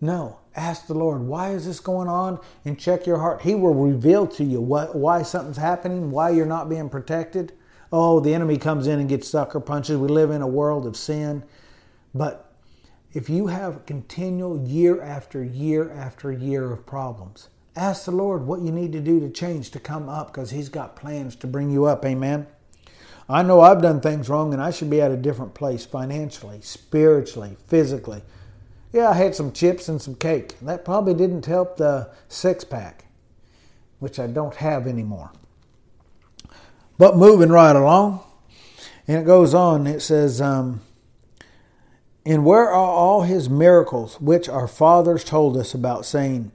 No, 0.00 0.40
ask 0.56 0.88
the 0.88 0.94
Lord, 0.94 1.22
why 1.22 1.50
is 1.50 1.64
this 1.64 1.78
going 1.78 2.08
on? 2.08 2.40
And 2.64 2.78
check 2.78 3.06
your 3.06 3.18
heart. 3.18 3.42
He 3.42 3.54
will 3.54 3.74
reveal 3.74 4.26
to 4.28 4.44
you 4.44 4.60
what, 4.60 4.96
why 4.96 5.22
something's 5.22 5.58
happening, 5.58 6.10
why 6.10 6.30
you're 6.30 6.44
not 6.44 6.68
being 6.68 6.88
protected. 6.88 7.52
Oh, 7.92 8.18
the 8.18 8.34
enemy 8.34 8.58
comes 8.58 8.86
in 8.86 8.98
and 8.98 9.08
gets 9.08 9.28
sucker 9.28 9.60
punches. 9.60 9.98
We 9.98 10.08
live 10.08 10.30
in 10.30 10.42
a 10.42 10.46
world 10.46 10.86
of 10.86 10.96
sin. 10.96 11.44
But 12.14 12.52
if 13.12 13.28
you 13.28 13.46
have 13.46 13.86
continual 13.86 14.66
year 14.66 15.00
after 15.00 15.44
year 15.44 15.92
after 15.92 16.32
year 16.32 16.72
of 16.72 16.84
problems, 16.84 17.48
ask 17.76 18.06
the 18.06 18.10
Lord 18.10 18.46
what 18.46 18.60
you 18.60 18.72
need 18.72 18.92
to 18.92 19.00
do 19.00 19.20
to 19.20 19.30
change 19.30 19.70
to 19.70 19.78
come 19.78 20.08
up 20.08 20.32
because 20.32 20.50
He's 20.50 20.68
got 20.68 20.96
plans 20.96 21.36
to 21.36 21.46
bring 21.46 21.70
you 21.70 21.84
up. 21.84 22.04
Amen. 22.04 22.46
I 23.28 23.42
know 23.42 23.60
I've 23.60 23.82
done 23.82 24.00
things 24.00 24.28
wrong 24.28 24.52
and 24.52 24.62
I 24.62 24.70
should 24.70 24.90
be 24.90 25.00
at 25.00 25.10
a 25.10 25.16
different 25.16 25.54
place 25.54 25.84
financially, 25.84 26.60
spiritually, 26.60 27.56
physically. 27.66 28.22
Yeah, 28.92 29.10
I 29.10 29.14
had 29.14 29.34
some 29.34 29.52
chips 29.52 29.88
and 29.88 30.02
some 30.02 30.14
cake. 30.14 30.58
That 30.60 30.84
probably 30.84 31.14
didn't 31.14 31.46
help 31.46 31.76
the 31.76 32.10
six 32.28 32.64
pack, 32.64 33.06
which 34.00 34.18
I 34.18 34.26
don't 34.26 34.56
have 34.56 34.86
anymore. 34.86 35.32
But 36.98 37.16
moving 37.16 37.48
right 37.48 37.74
along, 37.74 38.20
and 39.08 39.18
it 39.18 39.24
goes 39.24 39.54
on, 39.54 39.86
it 39.86 40.00
says, 40.00 40.40
um, 40.40 40.82
And 42.26 42.44
where 42.44 42.68
are 42.68 42.74
all 42.74 43.22
his 43.22 43.48
miracles 43.48 44.20
which 44.20 44.48
our 44.48 44.68
fathers 44.68 45.24
told 45.24 45.56
us 45.56 45.72
about, 45.72 46.04
saying, 46.04 46.52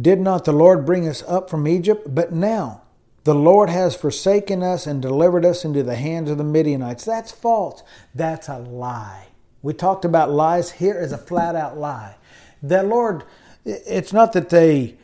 Did 0.00 0.20
not 0.20 0.44
the 0.44 0.52
Lord 0.52 0.84
bring 0.84 1.08
us 1.08 1.22
up 1.26 1.48
from 1.48 1.66
Egypt? 1.66 2.14
But 2.14 2.32
now 2.32 2.81
the 3.24 3.34
Lord 3.34 3.70
has 3.70 3.94
forsaken 3.94 4.62
us 4.62 4.86
and 4.86 5.00
delivered 5.00 5.44
us 5.44 5.64
into 5.64 5.82
the 5.82 5.94
hands 5.94 6.30
of 6.30 6.38
the 6.38 6.44
Midianites. 6.44 7.04
That's 7.04 7.30
false. 7.30 7.82
That's 8.14 8.48
a 8.48 8.58
lie. 8.58 9.28
We 9.62 9.74
talked 9.74 10.04
about 10.04 10.30
lies. 10.30 10.72
Here 10.72 10.98
is 10.98 11.12
a 11.12 11.18
flat 11.18 11.54
out 11.54 11.78
lie. 11.78 12.16
The 12.62 12.82
Lord, 12.82 13.24
it's 13.64 14.12
not 14.12 14.32
that 14.32 14.48
they, 14.48 14.96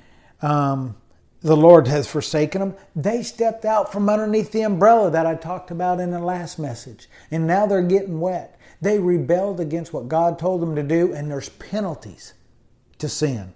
um, 0.43 0.97
the 1.43 1.57
Lord 1.57 1.87
has 1.87 2.09
forsaken 2.09 2.61
them. 2.61 2.75
They 2.97 3.23
stepped 3.23 3.65
out 3.65 3.93
from 3.93 4.09
underneath 4.09 4.51
the 4.51 4.63
umbrella 4.63 5.11
that 5.13 5.27
I 5.27 5.37
talked 5.37 5.71
about 5.71 6.01
in 6.01 6.11
the 6.11 6.19
last 6.19 6.59
message. 6.59 7.09
And 7.31 7.47
now 7.47 7.67
they're 7.67 7.83
getting 7.83 8.21
wet. 8.21 8.59
They 8.81 8.99
rebelled 8.99 9.61
against 9.61 9.93
what 9.93 10.09
God 10.09 10.39
told 10.39 10.61
them 10.61 10.75
to 10.75 10.83
do, 10.83 11.13
and 11.13 11.31
there's 11.31 11.49
penalties 11.49 12.35
to 12.99 13.09
sin. 13.09 13.53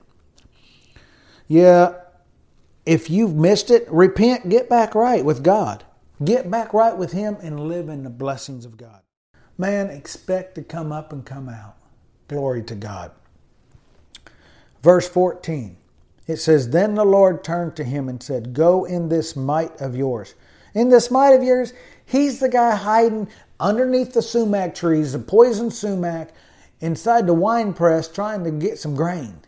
Yeah, 1.49 1.95
if 2.85 3.09
you've 3.09 3.35
missed 3.35 3.71
it, 3.71 3.87
repent, 3.91 4.49
get 4.49 4.69
back 4.69 4.95
right 4.95 5.25
with 5.25 5.43
God. 5.43 5.85
Get 6.25 6.51
back 6.51 6.73
right 6.73 6.97
with 6.97 7.13
Him 7.13 7.37
and 7.43 7.69
live 7.69 7.89
in 7.89 8.03
the 8.03 8.11
blessings 8.11 8.65
of 8.65 8.77
God. 8.77 9.01
Man, 9.59 9.91
expect 9.91 10.55
to 10.57 10.63
come 10.63 10.93
up 10.93 11.13
and 11.13 11.25
come 11.25 11.49
out. 11.49 11.77
Glory 12.29 12.63
to 12.65 12.75
God. 12.75 13.13
Verse 14.83 15.09
14, 15.09 15.77
it 16.27 16.37
says, 16.37 16.71
Then 16.71 16.95
the 16.95 17.05
Lord 17.05 17.45
turned 17.45 17.77
to 17.77 17.85
him 17.85 18.09
and 18.09 18.23
said, 18.23 18.53
Go 18.53 18.85
in 18.85 19.09
this 19.09 19.37
might 19.37 19.81
of 19.81 19.95
yours. 19.95 20.35
In 20.75 20.89
this 20.89 21.11
might 21.11 21.35
of 21.35 21.43
yours, 21.43 21.73
he's 22.05 22.41
the 22.41 22.49
guy 22.49 22.75
hiding 22.75 23.29
underneath 23.61 24.13
the 24.13 24.23
sumac 24.23 24.75
trees, 24.75 25.13
the 25.13 25.19
poison 25.21 25.71
sumac, 25.71 26.33
inside 26.81 27.27
the 27.27 27.35
wine 27.35 27.73
press 27.73 28.09
trying 28.09 28.43
to 28.43 28.51
get 28.51 28.79
some 28.79 28.97
grain. 28.97 29.39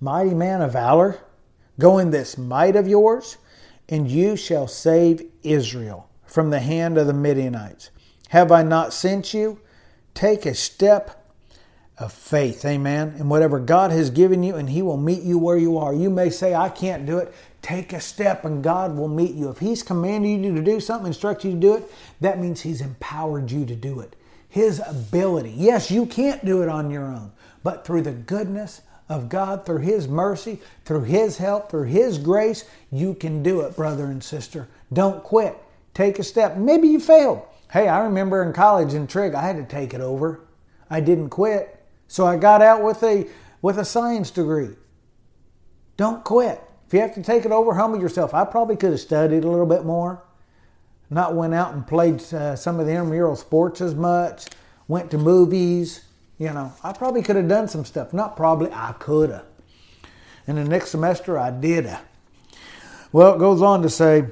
Mighty 0.00 0.34
man 0.34 0.62
of 0.62 0.72
valor, 0.72 1.18
go 1.78 1.98
in 1.98 2.10
this 2.10 2.38
might 2.38 2.76
of 2.76 2.88
yours, 2.88 3.38
and 3.88 4.10
you 4.10 4.36
shall 4.36 4.66
save 4.66 5.22
Israel 5.42 6.08
from 6.26 6.50
the 6.50 6.60
hand 6.60 6.98
of 6.98 7.06
the 7.06 7.12
Midianites. 7.12 7.90
Have 8.28 8.50
I 8.50 8.62
not 8.62 8.92
sent 8.92 9.32
you? 9.32 9.60
Take 10.14 10.46
a 10.46 10.54
step 10.54 11.22
of 11.98 12.12
faith, 12.12 12.64
amen. 12.64 13.14
And 13.18 13.30
whatever 13.30 13.58
God 13.58 13.90
has 13.90 14.10
given 14.10 14.42
you, 14.42 14.56
and 14.56 14.68
He 14.68 14.82
will 14.82 14.96
meet 14.96 15.22
you 15.22 15.38
where 15.38 15.56
you 15.56 15.78
are. 15.78 15.94
You 15.94 16.10
may 16.10 16.30
say, 16.30 16.54
I 16.54 16.68
can't 16.68 17.06
do 17.06 17.18
it. 17.18 17.32
Take 17.62 17.92
a 17.92 18.00
step, 18.00 18.44
and 18.44 18.62
God 18.62 18.96
will 18.96 19.08
meet 19.08 19.34
you. 19.34 19.48
If 19.48 19.58
He's 19.58 19.82
commanded 19.82 20.44
you 20.44 20.54
to 20.54 20.62
do 20.62 20.80
something, 20.80 21.06
instruct 21.06 21.44
you 21.44 21.52
to 21.52 21.56
do 21.56 21.74
it, 21.74 21.90
that 22.20 22.38
means 22.38 22.60
He's 22.60 22.80
empowered 22.80 23.50
you 23.50 23.64
to 23.66 23.74
do 23.74 24.00
it. 24.00 24.16
His 24.48 24.80
ability. 24.86 25.54
Yes, 25.56 25.90
you 25.90 26.06
can't 26.06 26.44
do 26.44 26.62
it 26.62 26.68
on 26.68 26.90
your 26.90 27.04
own, 27.04 27.32
but 27.62 27.86
through 27.86 28.02
the 28.02 28.12
goodness 28.12 28.82
of 29.08 29.28
God, 29.28 29.64
through 29.64 29.78
His 29.78 30.08
mercy, 30.08 30.60
through 30.84 31.02
His 31.02 31.38
help, 31.38 31.70
through 31.70 31.84
His 31.84 32.18
grace, 32.18 32.64
you 32.90 33.14
can 33.14 33.42
do 33.42 33.60
it, 33.60 33.76
brother 33.76 34.06
and 34.06 34.22
sister. 34.22 34.68
Don't 34.92 35.22
quit. 35.22 35.56
Take 35.94 36.18
a 36.18 36.22
step. 36.22 36.56
Maybe 36.56 36.88
you 36.88 37.00
failed. 37.00 37.42
Hey, 37.70 37.88
I 37.88 38.00
remember 38.00 38.42
in 38.42 38.52
college 38.52 38.94
in 38.94 39.06
trig, 39.06 39.34
I 39.34 39.42
had 39.42 39.56
to 39.56 39.64
take 39.64 39.94
it 39.94 40.00
over. 40.00 40.40
I 40.90 41.00
didn't 41.00 41.30
quit. 41.30 41.84
So 42.08 42.26
I 42.26 42.36
got 42.36 42.62
out 42.62 42.82
with 42.82 43.02
a 43.02 43.26
with 43.62 43.78
a 43.78 43.84
science 43.84 44.30
degree. 44.30 44.76
Don't 45.96 46.22
quit. 46.22 46.60
If 46.86 46.94
you 46.94 47.00
have 47.00 47.14
to 47.14 47.22
take 47.22 47.44
it 47.44 47.50
over, 47.50 47.74
humble 47.74 48.00
yourself. 48.00 48.32
I 48.32 48.44
probably 48.44 48.76
could 48.76 48.90
have 48.90 49.00
studied 49.00 49.42
a 49.42 49.50
little 49.50 49.66
bit 49.66 49.84
more, 49.84 50.22
not 51.10 51.34
went 51.34 51.54
out 51.54 51.74
and 51.74 51.84
played 51.84 52.22
uh, 52.32 52.54
some 52.54 52.78
of 52.78 52.86
the 52.86 52.92
intramural 52.92 53.34
sports 53.34 53.80
as 53.80 53.94
much, 53.94 54.46
went 54.86 55.10
to 55.10 55.18
movies. 55.18 56.02
You 56.38 56.52
know, 56.52 56.72
I 56.82 56.92
probably 56.92 57.22
could 57.22 57.36
have 57.36 57.48
done 57.48 57.68
some 57.68 57.84
stuff. 57.84 58.12
Not 58.12 58.36
probably, 58.36 58.70
I 58.72 58.92
could 58.98 59.30
have. 59.30 59.46
And 60.46 60.58
the 60.58 60.64
next 60.64 60.90
semester, 60.90 61.38
I 61.38 61.50
did. 61.50 61.88
Well, 63.10 63.34
it 63.34 63.38
goes 63.38 63.62
on 63.62 63.82
to 63.82 63.88
say, 63.88 64.26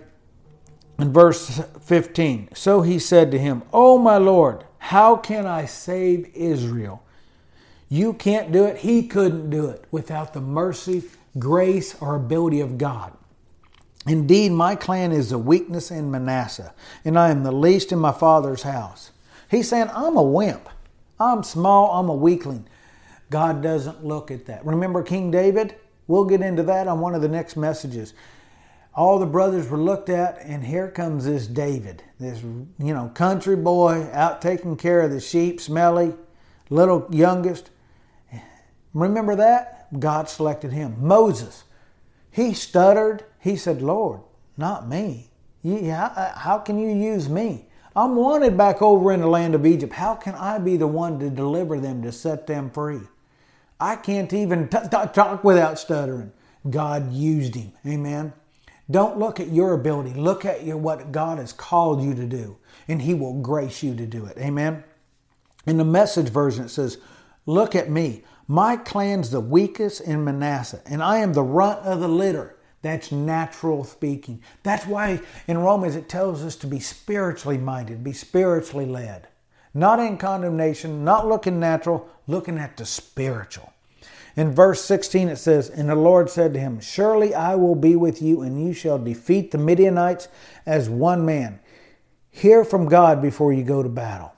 in 0.98 1.12
verse 1.12 1.60
15, 1.80 2.50
so 2.54 2.82
he 2.82 2.98
said 2.98 3.30
to 3.30 3.38
him, 3.38 3.62
Oh, 3.72 3.98
my 3.98 4.18
Lord, 4.18 4.64
how 4.78 5.16
can 5.16 5.46
I 5.46 5.64
save 5.64 6.30
Israel? 6.34 7.02
You 7.88 8.12
can't 8.12 8.52
do 8.52 8.64
it. 8.64 8.78
He 8.78 9.06
couldn't 9.06 9.50
do 9.50 9.68
it 9.68 9.84
without 9.90 10.34
the 10.34 10.40
mercy, 10.40 11.04
grace, 11.38 11.96
or 12.00 12.16
ability 12.16 12.60
of 12.60 12.78
God. 12.78 13.12
Indeed, 14.06 14.52
my 14.52 14.76
clan 14.76 15.12
is 15.12 15.32
a 15.32 15.38
weakness 15.38 15.90
in 15.90 16.10
Manasseh, 16.10 16.74
and 17.04 17.18
I 17.18 17.30
am 17.30 17.42
the 17.42 17.52
least 17.52 17.90
in 17.90 17.98
my 17.98 18.12
father's 18.12 18.62
house. 18.62 19.10
He's 19.50 19.68
saying, 19.68 19.88
I'm 19.94 20.16
a 20.16 20.22
wimp. 20.22 20.68
I'm 21.18 21.42
small. 21.42 21.92
I'm 21.98 22.08
a 22.08 22.14
weakling. 22.14 22.66
God 23.30 23.62
doesn't 23.62 24.04
look 24.04 24.30
at 24.30 24.46
that. 24.46 24.64
Remember 24.64 25.02
King 25.02 25.30
David? 25.30 25.76
We'll 26.06 26.24
get 26.24 26.42
into 26.42 26.62
that 26.64 26.86
on 26.86 27.00
one 27.00 27.14
of 27.14 27.22
the 27.22 27.28
next 27.28 27.56
messages 27.56 28.14
all 28.94 29.18
the 29.18 29.26
brothers 29.26 29.68
were 29.68 29.78
looked 29.78 30.08
at, 30.08 30.40
and 30.42 30.64
here 30.64 30.88
comes 30.88 31.24
this 31.24 31.46
David, 31.46 32.02
this 32.20 32.42
you 32.42 32.94
know 32.94 33.10
country 33.14 33.56
boy 33.56 34.08
out 34.12 34.40
taking 34.40 34.76
care 34.76 35.00
of 35.00 35.10
the 35.10 35.20
sheep, 35.20 35.60
smelly, 35.60 36.14
little 36.70 37.06
youngest. 37.10 37.70
Remember 38.92 39.34
that 39.34 39.98
God 39.98 40.28
selected 40.28 40.72
him. 40.72 40.96
Moses, 41.00 41.64
he 42.30 42.54
stuttered. 42.54 43.24
He 43.40 43.56
said, 43.56 43.82
"Lord, 43.82 44.20
not 44.56 44.88
me. 44.88 45.30
How, 45.64 46.32
how 46.36 46.58
can 46.58 46.78
you 46.78 46.90
use 46.90 47.28
me? 47.28 47.66
I'm 47.96 48.16
wanted 48.16 48.56
back 48.56 48.82
over 48.82 49.12
in 49.12 49.20
the 49.20 49.28
land 49.28 49.54
of 49.54 49.64
Egypt. 49.64 49.92
How 49.92 50.14
can 50.14 50.34
I 50.34 50.58
be 50.58 50.76
the 50.76 50.86
one 50.86 51.18
to 51.20 51.30
deliver 51.30 51.78
them 51.78 52.02
to 52.02 52.12
set 52.12 52.46
them 52.46 52.70
free? 52.70 53.00
I 53.78 53.96
can't 53.96 54.32
even 54.32 54.68
t- 54.68 54.78
t- 54.82 54.88
talk 55.12 55.44
without 55.44 55.78
stuttering." 55.78 56.32
God 56.68 57.12
used 57.12 57.54
him. 57.54 57.72
Amen. 57.86 58.32
Don't 58.90 59.18
look 59.18 59.40
at 59.40 59.48
your 59.48 59.72
ability. 59.72 60.14
Look 60.14 60.44
at 60.44 60.64
your, 60.64 60.76
what 60.76 61.12
God 61.12 61.38
has 61.38 61.52
called 61.52 62.02
you 62.02 62.14
to 62.14 62.26
do, 62.26 62.56
and 62.86 63.00
He 63.00 63.14
will 63.14 63.40
grace 63.40 63.82
you 63.82 63.94
to 63.94 64.06
do 64.06 64.26
it. 64.26 64.36
Amen. 64.38 64.84
In 65.66 65.78
the 65.78 65.84
message 65.84 66.28
version, 66.28 66.66
it 66.66 66.70
says, 66.70 66.98
Look 67.46 67.74
at 67.74 67.90
me. 67.90 68.24
My 68.46 68.76
clan's 68.76 69.30
the 69.30 69.40
weakest 69.40 70.02
in 70.02 70.24
Manasseh, 70.24 70.82
and 70.84 71.02
I 71.02 71.18
am 71.18 71.32
the 71.32 71.42
runt 71.42 71.80
of 71.80 72.00
the 72.00 72.08
litter. 72.08 72.53
That's 72.84 73.10
natural 73.10 73.82
speaking. 73.82 74.42
That's 74.62 74.86
why 74.86 75.20
in 75.48 75.56
Romans 75.56 75.96
it 75.96 76.06
tells 76.06 76.44
us 76.44 76.54
to 76.56 76.66
be 76.66 76.80
spiritually 76.80 77.56
minded, 77.56 78.04
be 78.04 78.12
spiritually 78.12 78.84
led. 78.84 79.26
Not 79.72 80.00
in 80.00 80.18
condemnation, 80.18 81.02
not 81.02 81.26
looking 81.26 81.58
natural, 81.58 82.06
looking 82.26 82.58
at 82.58 82.76
the 82.76 82.84
spiritual. 82.84 83.72
In 84.36 84.52
verse 84.52 84.84
16 84.84 85.30
it 85.30 85.36
says, 85.36 85.70
And 85.70 85.88
the 85.88 85.94
Lord 85.94 86.28
said 86.28 86.52
to 86.52 86.60
him, 86.60 86.78
Surely 86.78 87.34
I 87.34 87.54
will 87.54 87.74
be 87.74 87.96
with 87.96 88.20
you, 88.20 88.42
and 88.42 88.62
you 88.62 88.74
shall 88.74 88.98
defeat 88.98 89.50
the 89.50 89.56
Midianites 89.56 90.28
as 90.66 90.90
one 90.90 91.24
man. 91.24 91.60
Hear 92.30 92.66
from 92.66 92.86
God 92.86 93.22
before 93.22 93.54
you 93.54 93.64
go 93.64 93.82
to 93.82 93.88
battle. 93.88 94.34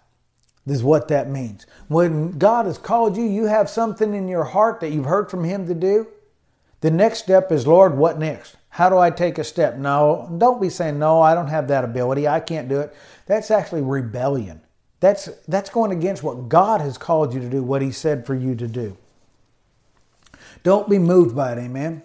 This 0.64 0.76
is 0.76 0.84
what 0.84 1.08
that 1.08 1.28
means. 1.28 1.66
When 1.88 2.38
God 2.38 2.66
has 2.66 2.78
called 2.78 3.16
you, 3.16 3.24
you 3.24 3.46
have 3.46 3.68
something 3.68 4.14
in 4.14 4.28
your 4.28 4.44
heart 4.44 4.78
that 4.80 4.92
you've 4.92 5.06
heard 5.06 5.32
from 5.32 5.42
Him 5.42 5.66
to 5.66 5.74
do. 5.74 6.06
The 6.80 6.90
next 6.90 7.18
step 7.18 7.50
is, 7.50 7.66
Lord, 7.66 7.96
what 7.96 8.18
next? 8.18 8.56
How 8.70 8.90
do 8.90 8.98
I 8.98 9.10
take 9.10 9.38
a 9.38 9.44
step? 9.44 9.76
No, 9.76 10.34
don't 10.36 10.60
be 10.60 10.68
saying, 10.68 10.98
No, 10.98 11.20
I 11.22 11.34
don't 11.34 11.48
have 11.48 11.68
that 11.68 11.84
ability. 11.84 12.28
I 12.28 12.40
can't 12.40 12.68
do 12.68 12.80
it. 12.80 12.94
That's 13.26 13.50
actually 13.50 13.82
rebellion. 13.82 14.60
That's, 15.00 15.26
that's 15.48 15.70
going 15.70 15.92
against 15.92 16.22
what 16.22 16.48
God 16.48 16.80
has 16.80 16.98
called 16.98 17.32
you 17.34 17.40
to 17.40 17.48
do, 17.48 17.62
what 17.62 17.82
He 17.82 17.90
said 17.90 18.26
for 18.26 18.34
you 18.34 18.54
to 18.54 18.68
do. 18.68 18.96
Don't 20.62 20.88
be 20.88 20.98
moved 20.98 21.34
by 21.36 21.52
it, 21.52 21.58
amen. 21.58 22.02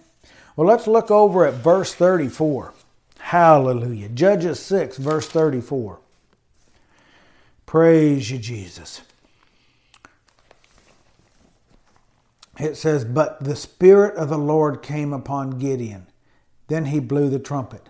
Well, 0.56 0.68
let's 0.68 0.88
look 0.88 1.10
over 1.10 1.46
at 1.46 1.56
verse 1.56 1.94
34. 1.94 2.74
Hallelujah. 3.20 4.10
Judges 4.10 4.60
6, 4.60 4.98
verse 4.98 5.28
34. 5.28 6.00
Praise 7.66 8.30
you, 8.30 8.38
Jesus. 8.38 9.02
It 12.60 12.76
says, 12.76 13.06
But 13.06 13.44
the 13.44 13.56
Spirit 13.56 14.16
of 14.16 14.30
the 14.30 14.38
Lord 14.38 14.82
came 14.82 15.14
upon 15.14 15.60
Gideon. 15.60 16.08
Then 16.68 16.86
he 16.86 17.00
blew 17.00 17.30
the 17.30 17.40
trumpet. 17.40 17.88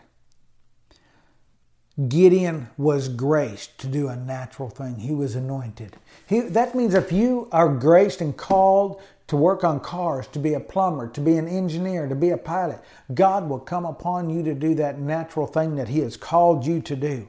Gideon 2.07 2.69
was 2.77 3.09
graced 3.09 3.77
to 3.79 3.87
do 3.87 4.07
a 4.07 4.15
natural 4.15 4.69
thing. 4.69 4.99
He 4.99 5.13
was 5.13 5.35
anointed. 5.35 5.97
He, 6.25 6.39
that 6.39 6.73
means 6.73 6.93
if 6.93 7.11
you 7.11 7.47
are 7.51 7.69
graced 7.69 8.21
and 8.21 8.35
called 8.35 9.01
to 9.27 9.37
work 9.37 9.63
on 9.63 9.79
cars, 9.79 10.27
to 10.27 10.39
be 10.39 10.53
a 10.53 10.59
plumber, 10.59 11.07
to 11.09 11.21
be 11.21 11.37
an 11.37 11.47
engineer, 11.47 12.07
to 12.07 12.15
be 12.15 12.31
a 12.31 12.37
pilot. 12.37 12.81
God 13.13 13.47
will 13.47 13.59
come 13.59 13.85
upon 13.85 14.29
you 14.29 14.43
to 14.43 14.53
do 14.53 14.75
that 14.75 14.99
natural 14.99 15.47
thing 15.47 15.75
that 15.75 15.89
He 15.89 15.99
has 15.99 16.17
called 16.17 16.65
you 16.65 16.81
to 16.81 16.95
do. 16.95 17.27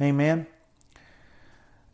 Amen. 0.00 0.46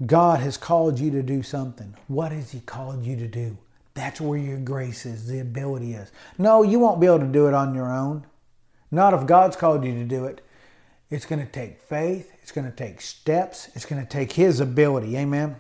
God 0.07 0.41
has 0.41 0.57
called 0.57 0.99
you 0.99 1.11
to 1.11 1.23
do 1.23 1.43
something. 1.43 1.95
What 2.09 2.33
has 2.33 2.53
He 2.53 2.61
called 2.61 3.05
you 3.05 3.17
to 3.17 3.29
do? 3.29 3.59
That's 3.95 4.21
where 4.21 4.39
your 4.39 4.59
grace 4.59 5.05
is, 5.05 5.27
the 5.27 5.41
ability 5.41 5.95
is. 5.95 6.11
No, 6.39 6.63
you 6.63 6.79
won't 6.79 7.01
be 7.01 7.07
able 7.07 7.21
to 7.21 7.27
do 7.27 7.47
it 7.47 7.55
on 7.55 7.75
your 7.75 7.93
own. 7.93 8.27
Not 8.91 9.15
if 9.15 9.27
God's 9.27 9.57
called 9.57 9.85
you 9.85 9.93
to 9.95 10.05
do 10.05 10.25
it. 10.25 10.41
It's 11.11 11.27
going 11.27 11.45
to 11.45 11.51
take 11.51 11.79
faith, 11.79 12.33
it's 12.43 12.53
going 12.53 12.71
to 12.71 12.75
take 12.75 13.03
steps, 13.03 13.69
it's 13.75 13.85
going 13.85 14.01
to 14.01 14.09
take 14.09 14.33
His 14.33 14.61
ability. 14.61 15.17
Amen. 15.17 15.57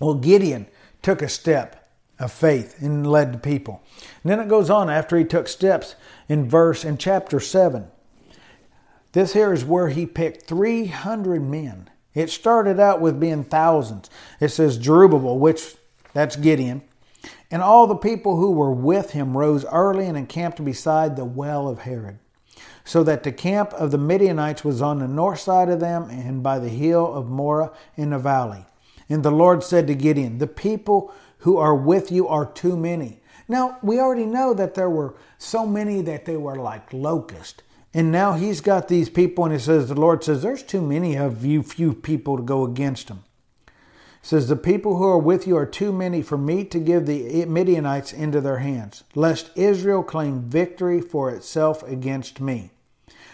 Well, 0.00 0.14
Gideon 0.14 0.66
took 1.00 1.22
a 1.22 1.28
step 1.28 1.90
of 2.18 2.32
faith 2.32 2.82
and 2.82 3.06
led 3.06 3.32
the 3.32 3.38
people. 3.38 3.82
And 4.22 4.30
then 4.30 4.40
it 4.40 4.48
goes 4.48 4.68
on 4.68 4.90
after 4.90 5.16
he 5.16 5.24
took 5.24 5.48
steps 5.48 5.94
in 6.28 6.48
verse 6.48 6.84
in 6.84 6.98
chapter 6.98 7.40
7. 7.40 7.86
This 9.12 9.32
here 9.32 9.52
is 9.52 9.64
where 9.64 9.88
he 9.88 10.04
picked 10.04 10.46
300 10.46 11.42
men. 11.42 11.88
It 12.14 12.30
started 12.30 12.78
out 12.78 13.00
with 13.00 13.20
being 13.20 13.44
thousands. 13.44 14.10
It 14.40 14.48
says 14.48 14.78
Jerubbaal, 14.78 15.38
which 15.38 15.76
that's 16.12 16.36
Gideon, 16.36 16.82
and 17.50 17.62
all 17.62 17.86
the 17.86 17.96
people 17.96 18.36
who 18.36 18.50
were 18.50 18.72
with 18.72 19.12
him 19.12 19.36
rose 19.36 19.64
early 19.66 20.06
and 20.06 20.16
encamped 20.16 20.64
beside 20.64 21.16
the 21.16 21.24
well 21.24 21.68
of 21.68 21.80
Harod. 21.80 22.18
so 22.84 23.02
that 23.04 23.22
the 23.22 23.32
camp 23.32 23.72
of 23.74 23.90
the 23.90 23.98
Midianites 23.98 24.64
was 24.64 24.80
on 24.80 24.98
the 24.98 25.08
north 25.08 25.40
side 25.40 25.68
of 25.68 25.78
them 25.78 26.08
and 26.08 26.42
by 26.42 26.58
the 26.58 26.70
hill 26.70 27.12
of 27.12 27.28
Moreh 27.28 27.70
in 27.96 28.10
the 28.10 28.18
valley. 28.18 28.64
And 29.10 29.22
the 29.22 29.30
Lord 29.30 29.62
said 29.62 29.86
to 29.86 29.94
Gideon, 29.94 30.38
The 30.38 30.46
people 30.46 31.12
who 31.38 31.58
are 31.58 31.74
with 31.74 32.10
you 32.10 32.26
are 32.28 32.46
too 32.46 32.76
many. 32.76 33.20
Now, 33.46 33.78
we 33.82 33.98
already 33.98 34.24
know 34.24 34.54
that 34.54 34.74
there 34.74 34.90
were 34.90 35.14
so 35.36 35.66
many 35.66 36.00
that 36.02 36.24
they 36.24 36.36
were 36.36 36.56
like 36.56 36.92
locusts. 36.92 37.62
And 37.92 38.10
now 38.10 38.32
he's 38.32 38.60
got 38.60 38.88
these 38.88 39.08
people, 39.08 39.44
and 39.44 39.52
he 39.52 39.60
says, 39.60 39.88
The 39.88 39.94
Lord 39.94 40.24
says, 40.24 40.42
There's 40.42 40.62
too 40.62 40.82
many 40.82 41.16
of 41.16 41.44
you, 41.44 41.62
few 41.62 41.92
people 41.92 42.38
to 42.38 42.42
go 42.42 42.64
against 42.64 43.08
them 43.08 43.24
says, 44.28 44.46
The 44.46 44.56
people 44.56 44.98
who 44.98 45.04
are 45.04 45.18
with 45.18 45.46
you 45.46 45.56
are 45.56 45.64
too 45.64 45.90
many 45.90 46.20
for 46.20 46.36
me 46.36 46.62
to 46.62 46.78
give 46.78 47.06
the 47.06 47.46
Midianites 47.46 48.12
into 48.12 48.42
their 48.42 48.58
hands, 48.58 49.02
lest 49.14 49.50
Israel 49.56 50.02
claim 50.02 50.42
victory 50.42 51.00
for 51.00 51.30
itself 51.30 51.82
against 51.84 52.38
me. 52.38 52.70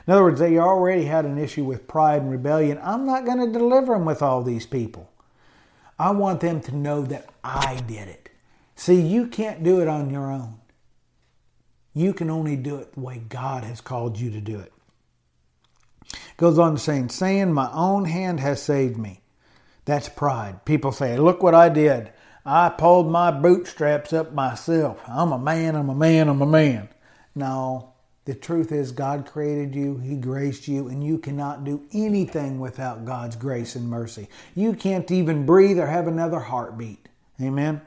In 0.06 0.12
other 0.12 0.22
words, 0.22 0.38
they 0.38 0.56
already 0.56 1.06
had 1.06 1.24
an 1.24 1.36
issue 1.36 1.64
with 1.64 1.88
pride 1.88 2.22
and 2.22 2.30
rebellion. 2.30 2.78
I'm 2.80 3.04
not 3.04 3.24
going 3.24 3.44
to 3.44 3.58
deliver 3.58 3.94
them 3.94 4.04
with 4.04 4.22
all 4.22 4.44
these 4.44 4.66
people. 4.66 5.10
I 5.98 6.12
want 6.12 6.40
them 6.40 6.60
to 6.60 6.76
know 6.76 7.02
that 7.02 7.28
I 7.42 7.82
did 7.88 8.06
it. 8.06 8.30
See, 8.76 9.00
you 9.00 9.26
can't 9.26 9.64
do 9.64 9.80
it 9.80 9.88
on 9.88 10.10
your 10.10 10.30
own. 10.30 10.60
You 11.92 12.14
can 12.14 12.30
only 12.30 12.54
do 12.54 12.76
it 12.76 12.92
the 12.92 13.00
way 13.00 13.20
God 13.28 13.64
has 13.64 13.80
called 13.80 14.16
you 14.20 14.30
to 14.30 14.40
do 14.40 14.60
it. 14.60 14.72
Goes 16.36 16.56
on 16.56 16.74
to 16.74 16.80
saying, 16.80 17.08
saying, 17.08 17.52
My 17.52 17.68
own 17.72 18.04
hand 18.04 18.38
has 18.38 18.62
saved 18.62 18.96
me. 18.96 19.23
That's 19.84 20.08
pride. 20.08 20.64
People 20.64 20.92
say, 20.92 21.16
Look 21.18 21.42
what 21.42 21.54
I 21.54 21.68
did. 21.68 22.10
I 22.46 22.68
pulled 22.68 23.10
my 23.10 23.30
bootstraps 23.30 24.12
up 24.12 24.32
myself. 24.32 25.00
I'm 25.08 25.32
a 25.32 25.38
man, 25.38 25.76
I'm 25.76 25.88
a 25.88 25.94
man, 25.94 26.28
I'm 26.28 26.42
a 26.42 26.46
man. 26.46 26.88
No, 27.34 27.94
the 28.26 28.34
truth 28.34 28.70
is, 28.70 28.92
God 28.92 29.26
created 29.26 29.74
you, 29.74 29.98
He 29.98 30.16
graced 30.16 30.68
you, 30.68 30.88
and 30.88 31.04
you 31.04 31.18
cannot 31.18 31.64
do 31.64 31.82
anything 31.92 32.60
without 32.60 33.04
God's 33.04 33.36
grace 33.36 33.76
and 33.76 33.88
mercy. 33.88 34.28
You 34.54 34.74
can't 34.74 35.10
even 35.10 35.46
breathe 35.46 35.78
or 35.78 35.86
have 35.86 36.06
another 36.06 36.38
heartbeat. 36.38 37.08
Amen. 37.40 37.80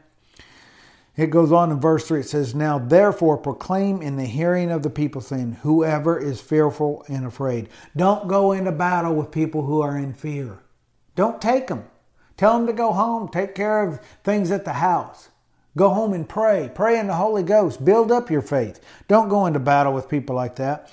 It 1.16 1.32
goes 1.32 1.52
on 1.52 1.72
in 1.72 1.80
verse 1.80 2.08
3. 2.08 2.20
It 2.20 2.30
says, 2.30 2.54
Now 2.54 2.78
therefore 2.78 3.38
proclaim 3.38 4.04
in 4.04 4.18
the 4.18 4.26
hearing 4.26 4.70
of 4.70 4.84
the 4.84 4.92
people, 4.92 5.22
saying, 5.22 5.58
Whoever 5.64 6.20
is 6.20 6.40
fearful 6.40 7.04
and 7.08 7.26
afraid. 7.26 7.70
Don't 7.96 8.28
go 8.28 8.52
into 8.52 8.72
battle 8.72 9.16
with 9.16 9.32
people 9.32 9.64
who 9.64 9.82
are 9.82 9.98
in 9.98 10.14
fear. 10.14 10.60
Don't 11.18 11.42
take 11.42 11.68
them. 11.68 11.84
Tell 12.38 12.56
them 12.56 12.68
to 12.68 12.74
go 12.74 12.94
home, 12.94 13.28
take 13.28 13.56
care 13.56 13.84
of 13.84 14.00
things 14.24 14.52
at 14.52 14.64
the 14.64 14.74
house. 14.74 15.30
Go 15.76 15.90
home 15.90 16.14
and 16.14 16.30
pray. 16.30 16.72
Pray 16.74 17.00
in 17.00 17.08
the 17.08 17.16
Holy 17.16 17.42
Ghost. 17.44 17.84
Build 17.84 18.12
up 18.12 18.30
your 18.30 18.44
faith. 18.44 18.80
Don't 19.08 19.28
go 19.28 19.48
into 19.48 19.60
battle 19.60 19.94
with 19.94 20.08
people 20.08 20.36
like 20.36 20.56
that. 20.58 20.92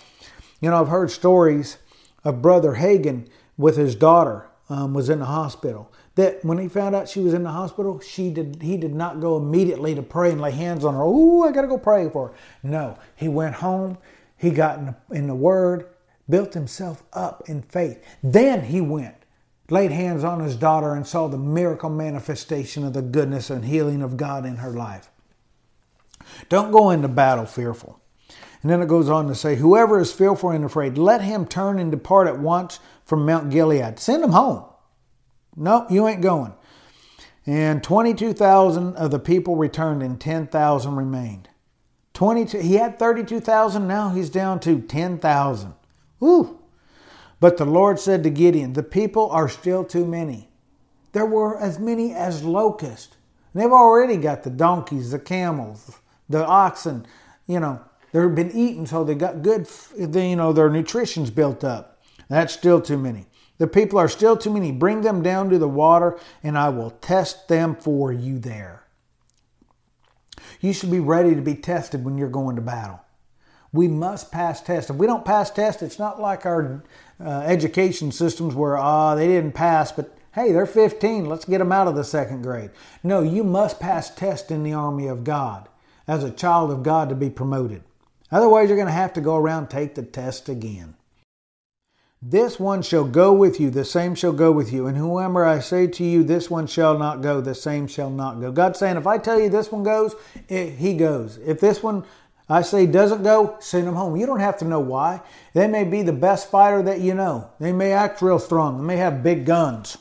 You 0.60 0.70
know, 0.70 0.80
I've 0.80 0.88
heard 0.88 1.10
stories 1.10 1.76
of 2.24 2.40
Brother 2.40 2.74
Hagin 2.74 3.28
with 3.58 3.76
his 3.76 3.94
daughter 3.94 4.48
um, 4.70 4.94
was 4.94 5.10
in 5.10 5.18
the 5.18 5.26
hospital. 5.26 5.92
That 6.14 6.42
when 6.42 6.56
he 6.56 6.68
found 6.68 6.94
out 6.94 7.08
she 7.08 7.20
was 7.20 7.34
in 7.34 7.42
the 7.42 7.50
hospital, 7.50 8.00
she 8.00 8.30
did 8.30 8.62
he 8.62 8.78
did 8.78 8.94
not 8.94 9.20
go 9.20 9.36
immediately 9.36 9.94
to 9.94 10.02
pray 10.02 10.30
and 10.30 10.40
lay 10.40 10.52
hands 10.52 10.84
on 10.84 10.94
her. 10.94 11.02
Oh, 11.02 11.42
I 11.42 11.52
got 11.52 11.62
to 11.62 11.68
go 11.68 11.76
pray 11.76 12.08
for 12.08 12.28
her. 12.28 12.34
No, 12.62 12.98
he 13.16 13.28
went 13.28 13.56
home. 13.56 13.98
He 14.38 14.50
got 14.50 14.78
in 14.78 14.86
the, 14.86 14.96
in 15.10 15.26
the 15.26 15.34
Word, 15.34 15.88
built 16.30 16.54
himself 16.54 17.02
up 17.12 17.42
in 17.46 17.62
faith. 17.62 18.02
Then 18.22 18.62
he 18.64 18.80
went 18.80 19.23
laid 19.70 19.90
hands 19.90 20.24
on 20.24 20.40
his 20.40 20.56
daughter 20.56 20.94
and 20.94 21.06
saw 21.06 21.28
the 21.28 21.38
miracle 21.38 21.90
manifestation 21.90 22.84
of 22.84 22.92
the 22.92 23.02
goodness 23.02 23.50
and 23.50 23.64
healing 23.64 24.02
of 24.02 24.16
God 24.16 24.44
in 24.44 24.56
her 24.56 24.70
life. 24.70 25.10
Don't 26.48 26.72
go 26.72 26.90
into 26.90 27.08
battle 27.08 27.46
fearful. 27.46 28.00
And 28.62 28.70
then 28.70 28.82
it 28.82 28.88
goes 28.88 29.10
on 29.10 29.26
to 29.28 29.34
say, 29.34 29.56
Whoever 29.56 30.00
is 30.00 30.12
fearful 30.12 30.50
and 30.50 30.64
afraid, 30.64 30.96
let 30.96 31.20
him 31.20 31.46
turn 31.46 31.78
and 31.78 31.90
depart 31.90 32.28
at 32.28 32.38
once 32.38 32.80
from 33.04 33.26
Mount 33.26 33.50
Gilead. 33.50 33.98
Send 33.98 34.24
him 34.24 34.32
home. 34.32 34.64
No, 35.56 35.86
you 35.90 36.08
ain't 36.08 36.22
going. 36.22 36.54
And 37.46 37.82
22,000 37.82 38.96
of 38.96 39.10
the 39.10 39.18
people 39.18 39.56
returned 39.56 40.02
and 40.02 40.18
10,000 40.18 40.96
remained. 40.96 41.50
22, 42.14 42.58
he 42.58 42.74
had 42.74 42.98
32,000, 42.98 43.86
now 43.86 44.10
he's 44.10 44.30
down 44.30 44.60
to 44.60 44.80
10,000. 44.80 45.74
Woo! 46.20 46.58
But 47.44 47.58
the 47.58 47.66
Lord 47.66 48.00
said 48.00 48.22
to 48.22 48.30
Gideon, 48.30 48.72
The 48.72 48.82
people 48.82 49.28
are 49.28 49.50
still 49.50 49.84
too 49.84 50.06
many. 50.06 50.48
There 51.12 51.26
were 51.26 51.58
as 51.60 51.78
many 51.78 52.14
as 52.14 52.42
locusts. 52.42 53.18
They've 53.52 53.70
already 53.70 54.16
got 54.16 54.44
the 54.44 54.48
donkeys, 54.48 55.10
the 55.10 55.18
camels, 55.18 55.98
the 56.26 56.42
oxen. 56.42 57.06
You 57.46 57.60
know, 57.60 57.82
they've 58.12 58.34
been 58.34 58.50
eaten, 58.52 58.86
so 58.86 59.04
they 59.04 59.14
got 59.14 59.42
good, 59.42 59.68
you 59.94 60.36
know, 60.36 60.54
their 60.54 60.70
nutrition's 60.70 61.28
built 61.28 61.64
up. 61.64 62.02
That's 62.30 62.54
still 62.54 62.80
too 62.80 62.96
many. 62.96 63.26
The 63.58 63.66
people 63.66 63.98
are 63.98 64.08
still 64.08 64.38
too 64.38 64.50
many. 64.50 64.72
Bring 64.72 65.02
them 65.02 65.22
down 65.22 65.50
to 65.50 65.58
the 65.58 65.68
water, 65.68 66.18
and 66.42 66.56
I 66.56 66.70
will 66.70 66.92
test 66.92 67.48
them 67.48 67.76
for 67.76 68.10
you 68.10 68.38
there. 68.38 68.84
You 70.62 70.72
should 70.72 70.90
be 70.90 70.98
ready 70.98 71.34
to 71.34 71.42
be 71.42 71.56
tested 71.56 72.06
when 72.06 72.16
you're 72.16 72.30
going 72.30 72.56
to 72.56 72.62
battle. 72.62 73.00
We 73.74 73.88
must 73.88 74.30
pass 74.30 74.60
tests. 74.60 74.88
If 74.88 74.96
we 74.96 75.08
don't 75.08 75.24
pass 75.24 75.50
tests, 75.50 75.82
it's 75.82 75.98
not 75.98 76.20
like 76.20 76.46
our 76.46 76.84
uh, 77.20 77.40
education 77.40 78.12
systems 78.12 78.54
where, 78.54 78.76
ah, 78.76 79.14
they 79.14 79.26
didn't 79.26 79.52
pass, 79.52 79.92
but 79.92 80.16
hey, 80.34 80.52
they're 80.52 80.66
15, 80.66 81.26
let's 81.26 81.44
get 81.44 81.58
them 81.58 81.72
out 81.72 81.86
of 81.86 81.94
the 81.94 82.04
second 82.04 82.42
grade. 82.42 82.70
No, 83.02 83.22
you 83.22 83.44
must 83.44 83.80
pass 83.80 84.10
tests 84.10 84.50
in 84.50 84.62
the 84.62 84.72
army 84.72 85.06
of 85.06 85.24
God 85.24 85.68
as 86.08 86.24
a 86.24 86.30
child 86.30 86.70
of 86.70 86.82
God 86.82 87.08
to 87.08 87.14
be 87.14 87.30
promoted. 87.30 87.82
Otherwise, 88.32 88.68
you're 88.68 88.76
going 88.76 88.86
to 88.86 88.92
have 88.92 89.12
to 89.12 89.20
go 89.20 89.36
around 89.36 89.68
take 89.68 89.94
the 89.94 90.02
test 90.02 90.48
again. 90.48 90.96
This 92.26 92.58
one 92.58 92.80
shall 92.80 93.04
go 93.04 93.34
with 93.34 93.60
you, 93.60 93.68
the 93.68 93.84
same 93.84 94.14
shall 94.14 94.32
go 94.32 94.50
with 94.50 94.72
you. 94.72 94.86
And 94.86 94.96
whoever 94.96 95.44
I 95.44 95.60
say 95.60 95.86
to 95.86 96.02
you, 96.02 96.24
this 96.24 96.50
one 96.50 96.66
shall 96.66 96.98
not 96.98 97.20
go, 97.20 97.42
the 97.42 97.54
same 97.54 97.86
shall 97.86 98.08
not 98.08 98.40
go. 98.40 98.50
God's 98.50 98.78
saying, 98.78 98.96
if 98.96 99.06
I 99.06 99.18
tell 99.18 99.38
you 99.38 99.50
this 99.50 99.70
one 99.70 99.82
goes, 99.82 100.14
it, 100.48 100.70
he 100.76 100.94
goes. 100.94 101.36
If 101.44 101.60
this 101.60 101.82
one 101.82 102.02
I 102.48 102.62
say 102.62 102.86
doesn't 102.86 103.22
go, 103.22 103.56
send 103.60 103.86
them 103.86 103.94
home. 103.94 104.16
You 104.16 104.26
don't 104.26 104.40
have 104.40 104.58
to 104.58 104.66
know 104.66 104.80
why. 104.80 105.22
They 105.54 105.66
may 105.66 105.84
be 105.84 106.02
the 106.02 106.12
best 106.12 106.50
fighter 106.50 106.82
that 106.82 107.00
you 107.00 107.14
know. 107.14 107.50
They 107.58 107.72
may 107.72 107.92
act 107.92 108.20
real 108.20 108.38
strong. 108.38 108.78
They 108.78 108.84
may 108.84 108.96
have 108.96 109.22
big 109.22 109.46
guns. 109.46 109.96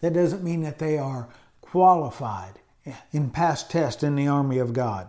That 0.00 0.12
doesn't 0.12 0.44
mean 0.44 0.62
that 0.62 0.78
they 0.78 0.98
are 0.98 1.28
qualified 1.60 2.58
in 3.12 3.30
past 3.30 3.70
test 3.70 4.02
in 4.02 4.16
the 4.16 4.28
army 4.28 4.58
of 4.58 4.72
God. 4.72 5.08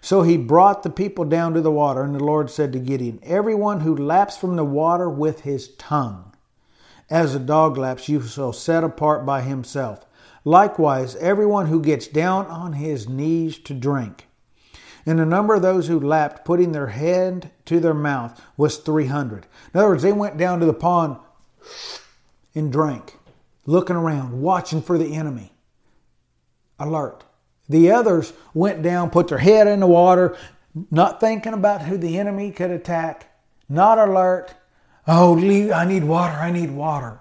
So 0.00 0.22
he 0.22 0.36
brought 0.36 0.82
the 0.82 0.90
people 0.90 1.24
down 1.24 1.54
to 1.54 1.60
the 1.60 1.70
water, 1.70 2.02
and 2.02 2.14
the 2.14 2.24
Lord 2.24 2.50
said 2.50 2.72
to 2.72 2.78
Gideon, 2.78 3.20
Everyone 3.22 3.80
who 3.80 3.96
laps 3.96 4.36
from 4.36 4.56
the 4.56 4.64
water 4.64 5.08
with 5.08 5.42
his 5.42 5.68
tongue, 5.76 6.32
as 7.10 7.34
a 7.34 7.38
dog 7.38 7.76
laps, 7.76 8.08
you 8.08 8.22
shall 8.22 8.52
set 8.52 8.82
apart 8.82 9.26
by 9.26 9.42
himself. 9.42 10.06
Likewise, 10.44 11.14
everyone 11.16 11.66
who 11.66 11.80
gets 11.80 12.08
down 12.08 12.46
on 12.46 12.72
his 12.72 13.08
knees 13.08 13.58
to 13.58 13.74
drink. 13.74 14.26
And 15.04 15.18
the 15.18 15.26
number 15.26 15.54
of 15.54 15.62
those 15.62 15.88
who 15.88 15.98
lapped, 15.98 16.44
putting 16.44 16.72
their 16.72 16.88
hand 16.88 17.50
to 17.64 17.80
their 17.80 17.94
mouth, 17.94 18.40
was 18.56 18.78
300. 18.78 19.46
In 19.74 19.80
other 19.80 19.88
words, 19.88 20.02
they 20.02 20.12
went 20.12 20.38
down 20.38 20.60
to 20.60 20.66
the 20.66 20.72
pond 20.72 21.16
and 22.54 22.70
drank, 22.70 23.18
looking 23.66 23.96
around, 23.96 24.40
watching 24.40 24.82
for 24.82 24.98
the 24.98 25.14
enemy. 25.14 25.52
Alert. 26.78 27.24
The 27.68 27.90
others 27.90 28.32
went 28.54 28.82
down, 28.82 29.10
put 29.10 29.28
their 29.28 29.38
head 29.38 29.66
in 29.66 29.80
the 29.80 29.86
water, 29.86 30.36
not 30.90 31.20
thinking 31.20 31.52
about 31.52 31.82
who 31.82 31.96
the 31.96 32.18
enemy 32.18 32.50
could 32.50 32.70
attack, 32.70 33.34
not 33.68 33.98
alert. 33.98 34.54
Oh, 35.06 35.36
I 35.72 35.84
need 35.84 36.04
water, 36.04 36.34
I 36.34 36.50
need 36.50 36.70
water. 36.70 37.20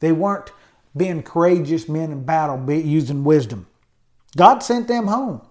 They 0.00 0.12
weren't 0.12 0.50
being 0.96 1.22
courageous 1.22 1.88
men 1.88 2.10
in 2.10 2.24
battle, 2.24 2.70
using 2.70 3.24
wisdom. 3.24 3.66
God 4.36 4.60
sent 4.62 4.88
them 4.88 5.08
home 5.08 5.42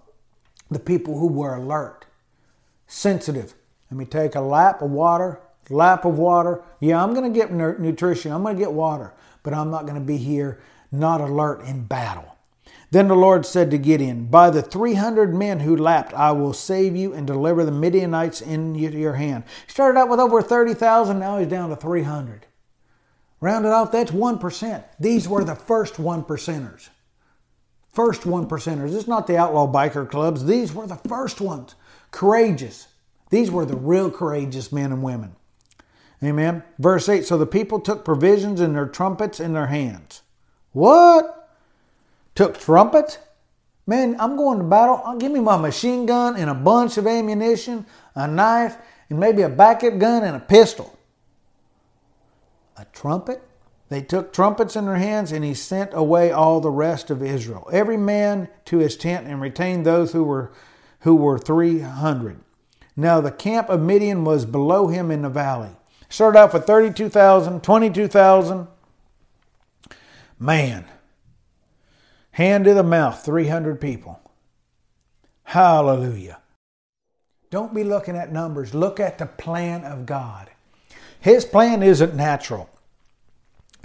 the 0.69 0.79
people 0.79 1.19
who 1.19 1.27
were 1.27 1.55
alert, 1.55 2.05
sensitive. 2.87 3.53
Let 3.89 3.97
me 3.97 4.05
take 4.05 4.35
a 4.35 4.41
lap 4.41 4.81
of 4.81 4.91
water, 4.91 5.39
lap 5.69 6.05
of 6.05 6.17
water. 6.17 6.61
Yeah, 6.79 7.01
I'm 7.03 7.13
going 7.13 7.31
to 7.31 7.39
get 7.39 7.51
nutrition, 7.51 8.31
I'm 8.31 8.43
going 8.43 8.55
to 8.55 8.61
get 8.61 8.71
water, 8.71 9.13
but 9.43 9.53
I'm 9.53 9.71
not 9.71 9.83
going 9.83 9.99
to 9.99 10.05
be 10.05 10.17
here 10.17 10.59
not 10.91 11.21
alert 11.21 11.61
in 11.63 11.83
battle. 11.83 12.35
Then 12.89 13.09
the 13.09 13.15
Lord 13.15 13.45
said 13.45 13.69
to 13.71 13.77
Gideon, 13.77 14.25
By 14.25 14.49
the 14.49 14.61
300 14.61 15.33
men 15.33 15.59
who 15.59 15.75
lapped, 15.75 16.13
I 16.13 16.31
will 16.31 16.53
save 16.53 16.95
you 16.95 17.13
and 17.13 17.27
deliver 17.27 17.65
the 17.65 17.71
Midianites 17.71 18.39
into 18.39 18.79
your 18.79 19.15
hand. 19.15 19.43
He 19.65 19.71
started 19.71 19.99
out 19.99 20.07
with 20.07 20.21
over 20.21 20.41
30,000, 20.41 21.19
now 21.19 21.37
he's 21.37 21.49
down 21.49 21.69
to 21.69 21.75
300. 21.75 22.45
Rounded 23.41 23.71
off, 23.71 23.91
that's 23.91 24.11
1%. 24.11 24.83
These 24.99 25.27
were 25.27 25.43
the 25.43 25.55
first 25.55 25.99
one 25.99 26.23
percenters. 26.23 26.89
First 27.97 28.27
one 28.27 28.45
percenters. 28.47 28.93
It's 28.93 29.07
not 29.07 29.25
the 29.25 29.37
outlaw 29.37 29.65
biker 29.65 30.07
clubs. 30.07 30.45
These 30.45 30.71
were 30.71 30.85
the 30.85 30.97
first 31.09 31.41
ones. 31.41 31.73
Courageous. 32.11 32.89
These 33.31 33.49
were 33.49 33.65
the 33.65 33.75
real 33.75 34.11
courageous 34.11 34.71
men 34.71 34.91
and 34.91 35.01
women. 35.01 35.35
Amen. 36.23 36.61
Verse 36.77 37.09
8 37.09 37.25
So 37.25 37.39
the 37.39 37.47
people 37.47 37.79
took 37.79 38.05
provisions 38.05 38.61
and 38.61 38.75
their 38.75 38.85
trumpets 38.85 39.39
in 39.39 39.53
their 39.53 39.65
hands. 39.65 40.21
What? 40.73 41.49
Took 42.35 42.59
trumpets? 42.59 43.17
Man, 43.87 44.15
I'm 44.19 44.37
going 44.37 44.59
to 44.59 44.63
battle. 44.63 45.01
I'll 45.03 45.17
give 45.17 45.31
me 45.31 45.39
my 45.39 45.57
machine 45.57 46.05
gun 46.05 46.35
and 46.35 46.51
a 46.51 46.53
bunch 46.53 46.99
of 46.99 47.07
ammunition, 47.07 47.83
a 48.13 48.27
knife, 48.27 48.77
and 49.09 49.19
maybe 49.19 49.41
a 49.41 49.49
backup 49.49 49.97
gun 49.97 50.23
and 50.23 50.35
a 50.35 50.39
pistol. 50.39 50.95
A 52.77 52.85
trumpet? 52.93 53.41
They 53.89 54.01
took 54.01 54.33
trumpets 54.33 54.75
in 54.75 54.85
their 54.85 54.95
hands, 54.95 55.31
and 55.31 55.45
he 55.45 55.53
sent 55.53 55.91
away 55.93 56.31
all 56.31 56.59
the 56.59 56.69
rest 56.69 57.09
of 57.09 57.23
Israel, 57.23 57.69
every 57.71 57.97
man 57.97 58.49
to 58.65 58.79
his 58.79 58.97
tent, 58.97 59.27
and 59.27 59.41
retained 59.41 59.85
those 59.85 60.11
who 60.11 60.23
were 60.23 60.51
who 61.01 61.15
were 61.15 61.39
three 61.39 61.79
hundred. 61.79 62.39
Now 62.95 63.21
the 63.21 63.31
camp 63.31 63.69
of 63.69 63.79
Midian 63.79 64.25
was 64.25 64.45
below 64.45 64.87
him 64.87 65.11
in 65.11 65.21
the 65.21 65.29
valley. 65.29 65.69
Started 66.09 66.39
off 66.39 66.53
with 66.53 66.65
32,000, 66.65 67.61
22,000. 67.61 68.67
Man, 70.39 70.85
hand 72.31 72.65
to 72.65 72.73
the 72.73 72.83
mouth, 72.83 73.23
300 73.23 73.79
people. 73.81 74.19
Hallelujah. 75.43 76.39
Don't 77.49 77.73
be 77.73 77.83
looking 77.83 78.15
at 78.15 78.31
numbers, 78.31 78.73
look 78.73 78.99
at 78.99 79.17
the 79.17 79.25
plan 79.25 79.83
of 79.83 80.05
God. 80.05 80.49
His 81.19 81.45
plan 81.45 81.81
isn't 81.81 82.15
natural, 82.15 82.69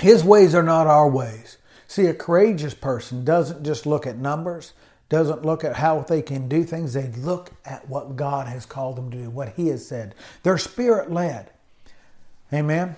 His 0.01 0.25
ways 0.25 0.55
are 0.55 0.63
not 0.63 0.87
our 0.87 1.09
ways. 1.09 1.59
See, 1.87 2.07
a 2.07 2.15
courageous 2.15 2.75
person 2.75 3.25
doesn't 3.25 3.65
just 3.65 3.85
look 3.85 4.07
at 4.07 4.17
numbers, 4.17 4.73
doesn't 5.09 5.45
look 5.45 5.63
at 5.63 5.77
how 5.77 6.01
they 6.01 6.23
can 6.23 6.49
do 6.49 6.65
things. 6.65 6.95
They 6.95 7.09
look 7.09 7.51
at 7.67 7.89
what 7.89 8.17
God 8.17 8.49
has 8.49 8.65
called 8.65 8.97
them 8.97 9.11
to 9.11 9.17
do, 9.19 9.31
what 9.31 9.51
He 9.51 9.69
has 9.69 9.87
said. 9.87 10.15
They're 10.43 10.59
spirit 10.59 11.13
led. 11.13 11.51
Amen. 12.53 12.97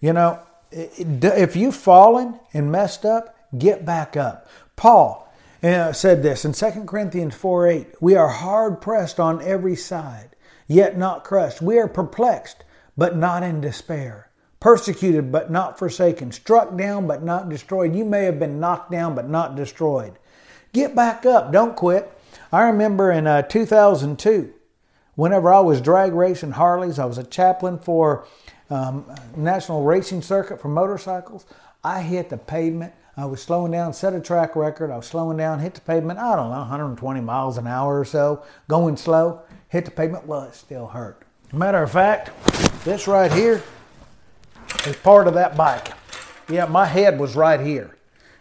You 0.00 0.12
know, 0.12 0.40
if 0.70 1.56
you've 1.56 1.74
fallen 1.74 2.38
and 2.52 2.70
messed 2.70 3.04
up, 3.04 3.36
get 3.58 3.84
back 3.84 4.16
up. 4.16 4.48
Paul 4.76 5.32
uh, 5.62 5.92
said 5.92 6.22
this 6.22 6.44
in 6.44 6.52
2 6.52 6.84
Corinthians 6.84 7.34
4 7.34 7.66
8 7.66 7.86
We 8.00 8.14
are 8.14 8.28
hard 8.28 8.80
pressed 8.80 9.18
on 9.18 9.42
every 9.42 9.74
side, 9.74 10.36
yet 10.68 10.96
not 10.96 11.24
crushed. 11.24 11.60
We 11.60 11.78
are 11.78 11.88
perplexed, 11.88 12.62
but 12.96 13.16
not 13.16 13.42
in 13.42 13.60
despair. 13.60 14.27
Persecuted, 14.60 15.30
but 15.30 15.50
not 15.50 15.78
forsaken. 15.78 16.32
Struck 16.32 16.76
down, 16.76 17.06
but 17.06 17.22
not 17.22 17.48
destroyed. 17.48 17.94
You 17.94 18.04
may 18.04 18.24
have 18.24 18.38
been 18.38 18.58
knocked 18.58 18.90
down, 18.90 19.14
but 19.14 19.28
not 19.28 19.54
destroyed. 19.54 20.18
Get 20.72 20.96
back 20.96 21.24
up. 21.24 21.52
Don't 21.52 21.76
quit. 21.76 22.12
I 22.52 22.62
remember 22.62 23.12
in 23.12 23.26
uh, 23.26 23.42
2002, 23.42 24.52
whenever 25.14 25.52
I 25.52 25.60
was 25.60 25.80
drag 25.80 26.12
racing 26.12 26.52
Harleys, 26.52 26.98
I 26.98 27.04
was 27.04 27.18
a 27.18 27.24
chaplain 27.24 27.78
for 27.78 28.26
um, 28.70 29.06
national 29.36 29.84
racing 29.84 30.22
circuit 30.22 30.60
for 30.60 30.68
motorcycles. 30.68 31.46
I 31.84 32.02
hit 32.02 32.28
the 32.28 32.36
pavement. 32.36 32.92
I 33.16 33.24
was 33.24 33.42
slowing 33.42 33.72
down, 33.72 33.92
set 33.92 34.14
a 34.14 34.20
track 34.20 34.54
record. 34.54 34.90
I 34.90 34.96
was 34.96 35.06
slowing 35.06 35.36
down, 35.36 35.58
hit 35.58 35.74
the 35.74 35.80
pavement, 35.80 36.20
I 36.20 36.36
don't 36.36 36.50
know, 36.50 36.58
120 36.58 37.20
miles 37.20 37.58
an 37.58 37.66
hour 37.66 37.98
or 37.98 38.04
so, 38.04 38.44
going 38.68 38.96
slow, 38.96 39.42
hit 39.68 39.84
the 39.84 39.90
pavement. 39.90 40.26
Well, 40.26 40.44
it 40.44 40.54
still 40.54 40.86
hurt. 40.86 41.24
Matter 41.52 41.82
of 41.82 41.90
fact, 41.90 42.30
this 42.84 43.08
right 43.08 43.32
here 43.32 43.62
is 44.86 44.96
part 44.96 45.28
of 45.28 45.34
that 45.34 45.56
bike. 45.56 45.92
Yeah, 46.48 46.66
my 46.66 46.86
head 46.86 47.18
was 47.18 47.36
right 47.36 47.60
here. 47.60 47.96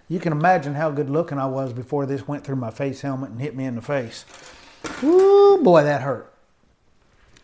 You 0.07 0.19
can 0.19 0.31
imagine 0.31 0.73
how 0.73 0.91
good 0.91 1.09
looking 1.09 1.37
I 1.37 1.47
was 1.47 1.73
before 1.73 2.05
this 2.05 2.27
went 2.27 2.45
through 2.45 2.55
my 2.55 2.71
face 2.71 3.01
helmet 3.01 3.31
and 3.31 3.41
hit 3.41 3.55
me 3.55 3.65
in 3.65 3.75
the 3.75 3.81
face. 3.81 4.25
Ooh, 5.03 5.59
boy, 5.61 5.83
that 5.83 6.01
hurt 6.01 6.33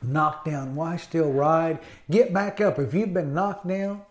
knocked 0.03 0.45
down. 0.45 0.75
Why 0.75 0.97
still 0.97 1.31
ride? 1.31 1.79
Get 2.09 2.33
back 2.33 2.61
up. 2.61 2.79
If 2.79 2.93
you've 2.93 3.13
been 3.13 3.33
knocked 3.33 3.67
down, 3.67 4.01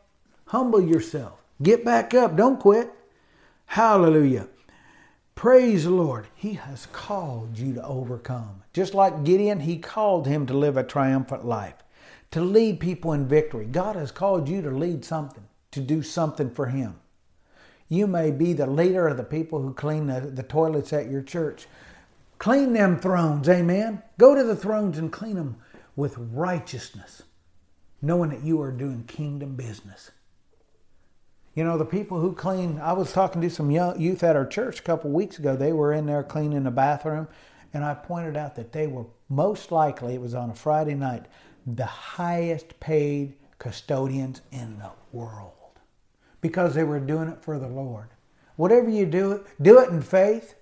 humble 0.46 0.80
yourself. 0.80 1.42
Get 1.62 1.84
back 1.84 2.14
up. 2.14 2.36
Don't 2.36 2.58
quit. 2.58 2.90
Hallelujah. 3.66 4.48
Praise 5.34 5.84
the 5.84 5.90
Lord. 5.90 6.26
He 6.34 6.54
has 6.54 6.86
called 6.92 7.58
you 7.58 7.74
to 7.74 7.84
overcome. 7.84 8.62
Just 8.72 8.94
like 8.94 9.24
Gideon, 9.24 9.60
he 9.60 9.78
called 9.78 10.26
him 10.26 10.46
to 10.46 10.54
live 10.54 10.76
a 10.76 10.82
triumphant 10.82 11.44
life, 11.44 11.74
to 12.32 12.40
lead 12.40 12.80
people 12.80 13.12
in 13.12 13.28
victory. 13.28 13.66
God 13.66 13.94
has 13.94 14.10
called 14.10 14.48
you 14.48 14.60
to 14.62 14.70
lead 14.70 15.04
something, 15.04 15.44
to 15.70 15.80
do 15.80 16.02
something 16.02 16.50
for 16.50 16.66
him. 16.66 16.98
You 17.88 18.06
may 18.06 18.30
be 18.30 18.54
the 18.54 18.66
leader 18.66 19.06
of 19.06 19.18
the 19.18 19.22
people 19.22 19.60
who 19.60 19.74
clean 19.74 20.06
the, 20.06 20.20
the 20.20 20.42
toilets 20.42 20.92
at 20.92 21.10
your 21.10 21.22
church. 21.22 21.66
Clean 22.38 22.72
them 22.72 22.98
thrones, 22.98 23.48
amen. 23.48 24.02
Go 24.18 24.34
to 24.34 24.42
the 24.42 24.56
thrones 24.56 24.98
and 24.98 25.12
clean 25.12 25.36
them 25.36 25.56
with 25.94 26.16
righteousness, 26.18 27.22
knowing 28.00 28.30
that 28.30 28.42
you 28.42 28.60
are 28.62 28.72
doing 28.72 29.04
kingdom 29.04 29.54
business. 29.54 30.10
You 31.54 31.64
know, 31.64 31.76
the 31.76 31.84
people 31.84 32.18
who 32.18 32.32
clean, 32.32 32.80
I 32.80 32.94
was 32.94 33.12
talking 33.12 33.42
to 33.42 33.50
some 33.50 33.70
young 33.70 34.00
youth 34.00 34.24
at 34.24 34.36
our 34.36 34.46
church 34.46 34.80
a 34.80 34.82
couple 34.82 35.10
weeks 35.10 35.38
ago. 35.38 35.54
They 35.54 35.74
were 35.74 35.92
in 35.92 36.06
there 36.06 36.22
cleaning 36.22 36.64
the 36.64 36.70
bathroom, 36.70 37.28
and 37.74 37.84
I 37.84 37.92
pointed 37.92 38.38
out 38.38 38.54
that 38.54 38.72
they 38.72 38.86
were 38.86 39.04
most 39.28 39.70
likely, 39.70 40.14
it 40.14 40.20
was 40.20 40.34
on 40.34 40.48
a 40.48 40.54
Friday 40.54 40.94
night, 40.94 41.26
the 41.66 41.86
highest 41.86 42.78
paid 42.80 43.34
custodians 43.58 44.40
in 44.50 44.78
the 44.78 44.90
world 45.12 45.52
because 46.40 46.74
they 46.74 46.84
were 46.84 47.00
doing 47.00 47.28
it 47.28 47.42
for 47.42 47.58
the 47.58 47.68
Lord. 47.68 48.08
Whatever 48.56 48.90
you 48.90 49.06
do, 49.06 49.44
do 49.60 49.78
it 49.78 49.88
in 49.88 50.02
faith, 50.02 50.54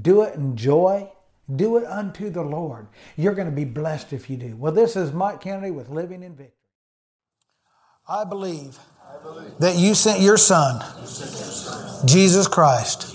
do 0.00 0.22
it 0.22 0.34
in 0.34 0.56
joy, 0.56 1.10
do 1.54 1.76
it 1.76 1.84
unto 1.84 2.30
the 2.30 2.42
Lord. 2.42 2.86
You're 3.16 3.34
going 3.34 3.50
to 3.50 3.54
be 3.54 3.64
blessed 3.64 4.12
if 4.12 4.30
you 4.30 4.36
do. 4.36 4.56
Well, 4.56 4.72
this 4.72 4.96
is 4.96 5.12
Mike 5.12 5.42
Canaday 5.42 5.74
with 5.74 5.88
Living 5.88 6.22
in 6.22 6.34
Victory. 6.34 6.54
I 8.08 8.24
believe, 8.24 8.78
I 9.04 9.22
believe 9.22 9.58
that 9.58 9.76
you 9.76 9.94
sent 9.94 10.20
your 10.20 10.36
Son, 10.36 10.80
Jesus 12.06 12.48
Christ, 12.48 13.14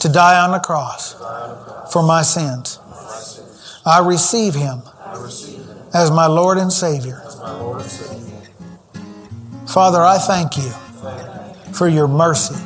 to 0.00 0.08
die 0.08 0.40
on 0.40 0.52
the 0.52 0.58
cross 0.58 1.14
for 1.92 2.02
my 2.02 2.22
sins. 2.22 2.78
I 3.84 4.00
receive 4.04 4.54
him 4.54 4.82
as 5.94 6.10
my 6.10 6.26
Lord 6.26 6.58
and 6.58 6.72
Savior. 6.72 7.22
Father, 9.66 10.00
I 10.00 10.18
thank 10.18 10.56
you 10.56 10.70
for 11.72 11.88
your 11.88 12.08
mercy, 12.08 12.56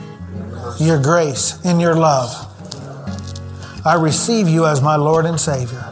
your 0.78 1.00
grace, 1.02 1.58
and 1.64 1.80
your 1.80 1.94
love. 1.94 2.30
I 3.84 3.94
receive 3.94 4.48
you 4.48 4.66
as 4.66 4.80
my 4.80 4.96
Lord 4.96 5.26
and 5.26 5.40
Savior. 5.40 5.84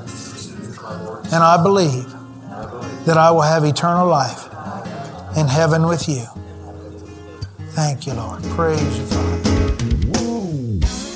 And 1.32 1.42
I 1.44 1.62
believe 1.62 2.06
that 3.04 3.16
I 3.16 3.30
will 3.30 3.42
have 3.42 3.64
eternal 3.64 4.06
life 4.06 4.46
in 5.36 5.46
heaven 5.46 5.86
with 5.86 6.08
you. 6.08 6.24
Thank 7.70 8.06
you, 8.06 8.14
Lord. 8.14 8.42
Praise 8.44 8.98
you, 8.98 9.06
Father. 9.06 9.49